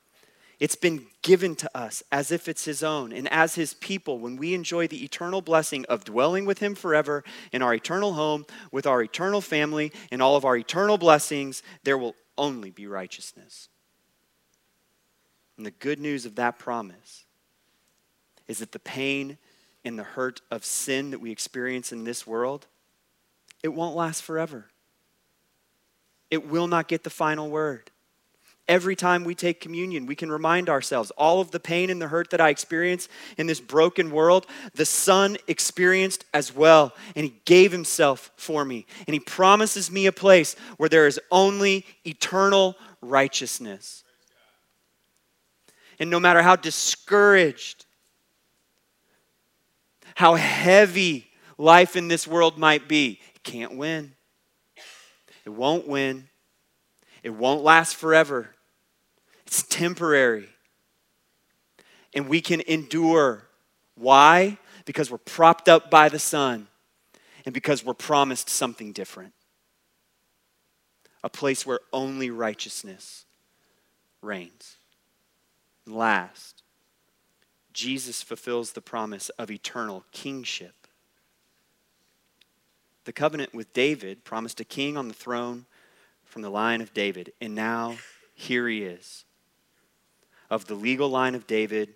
It's 0.60 0.74
been 0.74 1.06
given 1.22 1.54
to 1.56 1.70
us 1.76 2.02
as 2.10 2.32
if 2.32 2.48
it's 2.48 2.64
His 2.64 2.82
own. 2.82 3.12
And 3.12 3.28
as 3.28 3.54
His 3.54 3.74
people, 3.74 4.18
when 4.18 4.36
we 4.36 4.54
enjoy 4.54 4.88
the 4.88 5.04
eternal 5.04 5.40
blessing 5.40 5.84
of 5.88 6.04
dwelling 6.04 6.46
with 6.46 6.58
Him 6.58 6.74
forever 6.74 7.22
in 7.52 7.62
our 7.62 7.74
eternal 7.74 8.14
home, 8.14 8.44
with 8.72 8.86
our 8.86 9.02
eternal 9.02 9.40
family, 9.40 9.92
and 10.10 10.20
all 10.20 10.36
of 10.36 10.44
our 10.44 10.56
eternal 10.56 10.98
blessings, 10.98 11.62
there 11.84 11.98
will 11.98 12.16
only 12.36 12.70
be 12.70 12.86
righteousness. 12.86 13.68
And 15.56 15.66
the 15.66 15.70
good 15.72 16.00
news 16.00 16.26
of 16.26 16.36
that 16.36 16.58
promise 16.58 17.24
is 18.46 18.58
that 18.58 18.72
the 18.72 18.78
pain 18.78 19.38
and 19.84 19.98
the 19.98 20.04
hurt 20.04 20.40
of 20.50 20.64
sin 20.64 21.10
that 21.10 21.20
we 21.20 21.30
experience 21.30 21.92
in 21.92 22.04
this 22.04 22.26
world, 22.26 22.66
it 23.62 23.68
won't 23.68 23.96
last 23.96 24.22
forever. 24.22 24.66
It 26.30 26.48
will 26.48 26.66
not 26.66 26.88
get 26.88 27.04
the 27.04 27.10
final 27.10 27.48
word. 27.48 27.90
Every 28.68 28.94
time 28.94 29.24
we 29.24 29.34
take 29.34 29.62
communion, 29.62 30.04
we 30.04 30.14
can 30.14 30.30
remind 30.30 30.68
ourselves 30.68 31.10
all 31.12 31.40
of 31.40 31.50
the 31.52 31.58
pain 31.58 31.88
and 31.88 32.02
the 32.02 32.08
hurt 32.08 32.28
that 32.30 32.40
I 32.40 32.50
experience 32.50 33.08
in 33.38 33.46
this 33.46 33.60
broken 33.60 34.10
world, 34.10 34.46
the 34.74 34.84
Son 34.84 35.38
experienced 35.46 36.26
as 36.34 36.54
well. 36.54 36.92
And 37.16 37.24
He 37.24 37.40
gave 37.46 37.72
Himself 37.72 38.30
for 38.36 38.66
me. 38.66 38.84
And 39.06 39.14
He 39.14 39.20
promises 39.20 39.90
me 39.90 40.04
a 40.04 40.12
place 40.12 40.54
where 40.76 40.90
there 40.90 41.06
is 41.06 41.18
only 41.30 41.86
eternal 42.04 42.76
righteousness. 43.00 44.04
And 45.98 46.10
no 46.10 46.20
matter 46.20 46.42
how 46.42 46.54
discouraged, 46.54 47.86
how 50.14 50.34
heavy 50.34 51.26
life 51.56 51.96
in 51.96 52.08
this 52.08 52.26
world 52.26 52.58
might 52.58 52.86
be, 52.86 53.18
it 53.34 53.42
can't 53.42 53.78
win. 53.78 54.12
It 55.46 55.50
won't 55.50 55.88
win. 55.88 56.28
It 57.22 57.30
won't 57.30 57.62
last 57.62 57.96
forever. 57.96 58.50
It's 59.48 59.62
temporary. 59.62 60.46
And 62.12 62.28
we 62.28 62.42
can 62.42 62.60
endure. 62.68 63.44
Why? 63.94 64.58
Because 64.84 65.10
we're 65.10 65.16
propped 65.16 65.70
up 65.70 65.90
by 65.90 66.10
the 66.10 66.18
Son 66.18 66.68
and 67.46 67.54
because 67.54 67.82
we're 67.82 67.94
promised 67.94 68.50
something 68.50 68.92
different 68.92 69.32
a 71.24 71.30
place 71.30 71.66
where 71.66 71.80
only 71.94 72.30
righteousness 72.30 73.24
reigns. 74.20 74.76
Last, 75.86 76.62
Jesus 77.72 78.22
fulfills 78.22 78.72
the 78.72 78.82
promise 78.82 79.30
of 79.30 79.50
eternal 79.50 80.04
kingship. 80.12 80.86
The 83.04 83.12
covenant 83.12 83.54
with 83.54 83.72
David 83.72 84.24
promised 84.24 84.60
a 84.60 84.64
king 84.64 84.96
on 84.98 85.08
the 85.08 85.14
throne 85.14 85.64
from 86.24 86.42
the 86.42 86.50
line 86.50 86.82
of 86.82 86.94
David, 86.94 87.32
and 87.40 87.54
now 87.54 87.96
here 88.34 88.68
he 88.68 88.84
is. 88.84 89.24
Of 90.50 90.66
the 90.66 90.74
legal 90.74 91.08
line 91.08 91.34
of 91.34 91.46
David, 91.46 91.94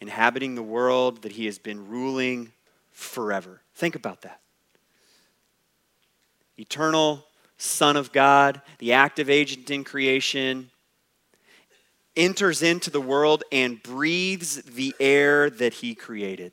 inhabiting 0.00 0.54
the 0.54 0.62
world 0.62 1.22
that 1.22 1.32
he 1.32 1.46
has 1.46 1.58
been 1.58 1.88
ruling 1.88 2.52
forever. 2.90 3.60
Think 3.74 3.94
about 3.94 4.22
that. 4.22 4.40
Eternal 6.58 7.26
Son 7.58 7.96
of 7.96 8.10
God, 8.12 8.60
the 8.78 8.92
active 8.92 9.28
agent 9.30 9.70
in 9.70 9.84
creation, 9.84 10.70
enters 12.16 12.62
into 12.62 12.90
the 12.90 13.00
world 13.00 13.44
and 13.52 13.82
breathes 13.82 14.62
the 14.62 14.94
air 14.98 15.48
that 15.50 15.74
he 15.74 15.94
created, 15.94 16.52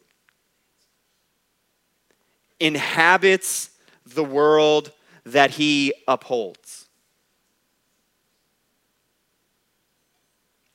inhabits 2.59 3.71
the 4.05 4.23
world 4.23 4.91
that 5.25 5.51
he 5.51 5.93
upholds. 6.07 6.86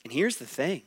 And 0.05 0.13
here's 0.13 0.37
the 0.37 0.47
thing 0.47 0.83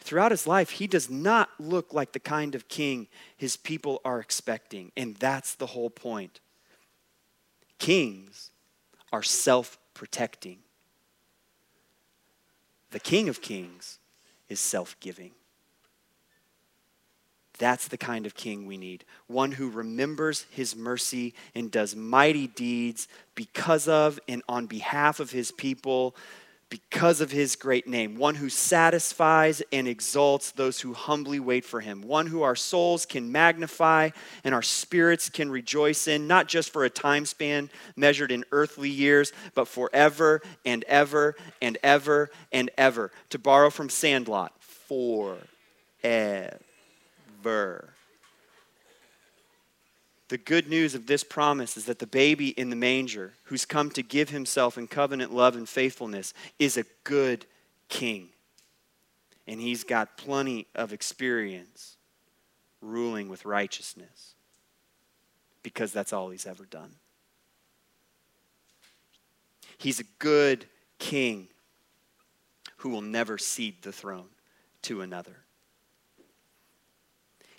throughout 0.00 0.32
his 0.32 0.46
life, 0.46 0.70
he 0.70 0.86
does 0.86 1.08
not 1.08 1.48
look 1.58 1.94
like 1.94 2.12
the 2.12 2.20
kind 2.20 2.54
of 2.54 2.68
king 2.68 3.08
his 3.36 3.56
people 3.56 4.00
are 4.04 4.20
expecting. 4.20 4.92
And 4.96 5.14
that's 5.16 5.54
the 5.54 5.66
whole 5.66 5.90
point. 5.90 6.40
Kings 7.78 8.50
are 9.12 9.22
self 9.22 9.78
protecting. 9.94 10.58
The 12.90 13.00
King 13.00 13.28
of 13.28 13.40
Kings 13.40 13.98
is 14.48 14.60
self 14.60 14.96
giving. 15.00 15.32
That's 17.58 17.86
the 17.88 17.98
kind 17.98 18.26
of 18.26 18.34
king 18.34 18.66
we 18.66 18.76
need. 18.76 19.04
One 19.26 19.52
who 19.52 19.70
remembers 19.70 20.46
his 20.50 20.74
mercy 20.74 21.34
and 21.54 21.70
does 21.70 21.94
mighty 21.94 22.48
deeds 22.48 23.08
because 23.34 23.86
of 23.86 24.18
and 24.26 24.42
on 24.48 24.66
behalf 24.66 25.20
of 25.20 25.30
his 25.30 25.52
people 25.52 26.16
because 26.72 27.20
of 27.20 27.30
his 27.30 27.54
great 27.54 27.86
name, 27.86 28.16
one 28.16 28.34
who 28.34 28.48
satisfies 28.48 29.62
and 29.72 29.86
exalts 29.86 30.52
those 30.52 30.80
who 30.80 30.94
humbly 30.94 31.38
wait 31.38 31.66
for 31.66 31.80
him, 31.80 32.00
one 32.00 32.26
who 32.26 32.40
our 32.40 32.56
souls 32.56 33.04
can 33.04 33.30
magnify 33.30 34.08
and 34.42 34.54
our 34.54 34.62
spirits 34.62 35.28
can 35.28 35.50
rejoice 35.50 36.08
in, 36.08 36.26
not 36.26 36.48
just 36.48 36.72
for 36.72 36.86
a 36.86 36.90
time 36.90 37.26
span 37.26 37.68
measured 37.94 38.32
in 38.32 38.42
earthly 38.52 38.88
years, 38.88 39.34
but 39.54 39.68
forever 39.68 40.40
and 40.64 40.82
ever 40.84 41.36
and 41.60 41.76
ever 41.82 42.30
and 42.52 42.70
ever. 42.78 43.12
To 43.28 43.38
borrow 43.38 43.68
from 43.68 43.90
Sandlot, 43.90 44.54
forever. 44.62 45.42
The 50.32 50.38
good 50.38 50.66
news 50.66 50.94
of 50.94 51.06
this 51.06 51.24
promise 51.24 51.76
is 51.76 51.84
that 51.84 51.98
the 51.98 52.06
baby 52.06 52.48
in 52.58 52.70
the 52.70 52.74
manger, 52.74 53.34
who's 53.42 53.66
come 53.66 53.90
to 53.90 54.02
give 54.02 54.30
himself 54.30 54.78
in 54.78 54.86
covenant 54.86 55.30
love 55.34 55.56
and 55.56 55.68
faithfulness, 55.68 56.32
is 56.58 56.78
a 56.78 56.86
good 57.04 57.44
king. 57.90 58.30
And 59.46 59.60
he's 59.60 59.84
got 59.84 60.16
plenty 60.16 60.68
of 60.74 60.90
experience 60.90 61.98
ruling 62.80 63.28
with 63.28 63.44
righteousness 63.44 64.32
because 65.62 65.92
that's 65.92 66.14
all 66.14 66.30
he's 66.30 66.46
ever 66.46 66.64
done. 66.64 66.94
He's 69.76 70.00
a 70.00 70.04
good 70.18 70.64
king 70.98 71.48
who 72.78 72.88
will 72.88 73.02
never 73.02 73.36
cede 73.36 73.82
the 73.82 73.92
throne 73.92 74.30
to 74.80 75.02
another. 75.02 75.44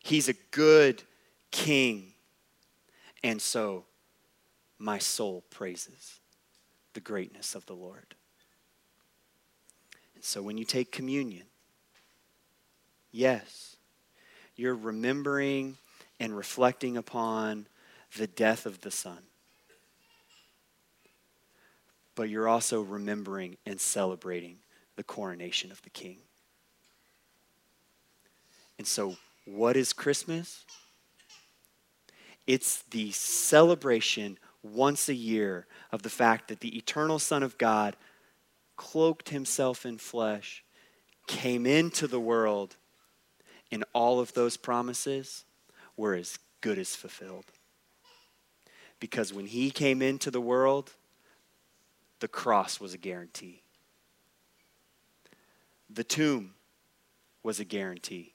He's 0.01 0.27
a 0.27 0.33
good 0.49 1.03
king. 1.51 2.12
And 3.23 3.41
so 3.41 3.85
my 4.77 4.99
soul 4.99 5.43
praises 5.49 6.19
the 6.93 6.99
greatness 6.99 7.55
of 7.55 7.65
the 7.65 7.73
Lord. 7.73 8.15
And 10.15 10.23
so 10.23 10.41
when 10.41 10.57
you 10.57 10.65
take 10.65 10.91
communion, 10.91 11.45
yes, 13.11 13.77
you're 14.55 14.75
remembering 14.75 15.77
and 16.19 16.35
reflecting 16.35 16.97
upon 16.97 17.67
the 18.17 18.27
death 18.27 18.65
of 18.65 18.81
the 18.81 18.91
Son. 18.91 19.19
But 22.15 22.29
you're 22.29 22.47
also 22.47 22.81
remembering 22.81 23.57
and 23.65 23.81
celebrating 23.81 24.57
the 24.95 25.03
coronation 25.03 25.71
of 25.71 25.81
the 25.81 25.89
King. 25.89 26.17
And 28.77 28.85
so, 28.85 29.15
what 29.45 29.75
is 29.75 29.93
Christmas? 29.93 30.65
It's 32.45 32.81
the 32.83 33.11
celebration 33.11 34.37
once 34.61 35.09
a 35.09 35.13
year 35.13 35.65
of 35.91 36.03
the 36.03 36.09
fact 36.09 36.47
that 36.47 36.59
the 36.59 36.77
eternal 36.77 37.19
Son 37.19 37.43
of 37.43 37.57
God 37.57 37.95
cloaked 38.75 39.29
himself 39.29 39.85
in 39.85 39.97
flesh, 39.97 40.63
came 41.27 41.65
into 41.65 42.07
the 42.07 42.19
world, 42.19 42.75
and 43.71 43.83
all 43.93 44.19
of 44.19 44.33
those 44.33 44.57
promises 44.57 45.45
were 45.95 46.15
as 46.15 46.37
good 46.61 46.77
as 46.77 46.95
fulfilled. 46.95 47.45
Because 48.99 49.33
when 49.33 49.45
he 49.45 49.69
came 49.69 50.01
into 50.01 50.31
the 50.31 50.41
world, 50.41 50.93
the 52.19 52.27
cross 52.27 52.79
was 52.79 52.93
a 52.93 52.97
guarantee. 52.97 53.61
The 55.89 56.03
tomb 56.03 56.53
was 57.43 57.59
a 57.59 57.65
guarantee. 57.65 58.33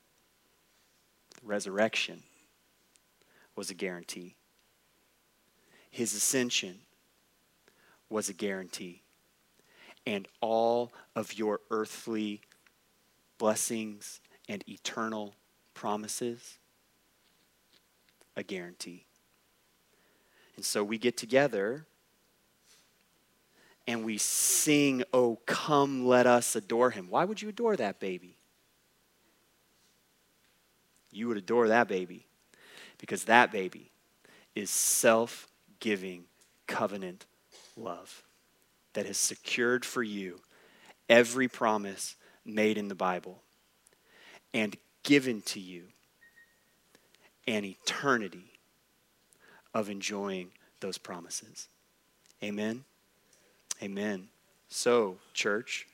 The 1.41 1.47
resurrection 1.47 2.23
was 3.59 3.71
a 3.71 3.75
guarantee. 3.75 4.37
His 5.91 6.15
ascension 6.15 6.79
was 8.09 8.29
a 8.29 8.33
guarantee. 8.33 9.03
And 10.07 10.29
all 10.41 10.93
of 11.17 11.35
your 11.35 11.59
earthly 11.69 12.41
blessings 13.37 14.21
and 14.49 14.63
eternal 14.69 15.35
promises, 15.75 16.59
a 18.37 18.45
guarantee. 18.45 19.07
And 20.55 20.65
so 20.65 20.85
we 20.85 20.97
get 20.97 21.17
together 21.17 21.85
and 23.89 24.05
we 24.05 24.19
sing, 24.19 25.03
Oh, 25.13 25.41
come, 25.47 26.07
let 26.07 26.29
us 26.29 26.55
adore 26.55 26.91
him. 26.91 27.09
Why 27.11 27.25
would 27.25 27.43
you 27.43 27.49
adore 27.49 27.75
that 27.75 27.99
baby? 27.99 28.37
You 31.11 31.27
would 31.27 31.39
adore 31.39 31.67
that 31.67 31.89
baby 31.89 32.28
because 32.99 33.25
that 33.25 33.53
baby 33.53 33.91
is 34.55 34.71
self 34.71 35.49
giving 35.81 36.25
covenant 36.67 37.27
love 37.77 38.23
that 38.95 39.07
has 39.07 39.17
secured 39.19 39.85
for 39.85 40.03
you 40.03 40.41
every 41.09 41.49
promise 41.49 42.17
made 42.45 42.77
in 42.77 42.89
the 42.89 42.95
Bible 42.95 43.43
and 44.53 44.77
given 45.03 45.41
to 45.43 45.61
you 45.61 45.85
an 47.47 47.65
eternity 47.65 48.53
of 49.75 49.89
enjoying 49.89 50.51
those 50.81 50.99
promises. 50.99 51.69
Amen. 52.43 52.85
Amen. 53.83 54.29
So, 54.69 55.17
church, 55.33 55.87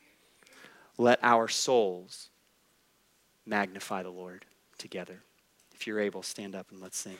let 0.98 1.18
our 1.22 1.48
souls 1.48 2.28
magnify 3.46 4.02
the 4.02 4.10
Lord 4.10 4.44
together. 4.78 5.22
If 5.74 5.86
you're 5.86 6.00
able, 6.00 6.22
stand 6.22 6.54
up 6.54 6.70
and 6.70 6.80
let's 6.80 6.96
sing. 6.96 7.18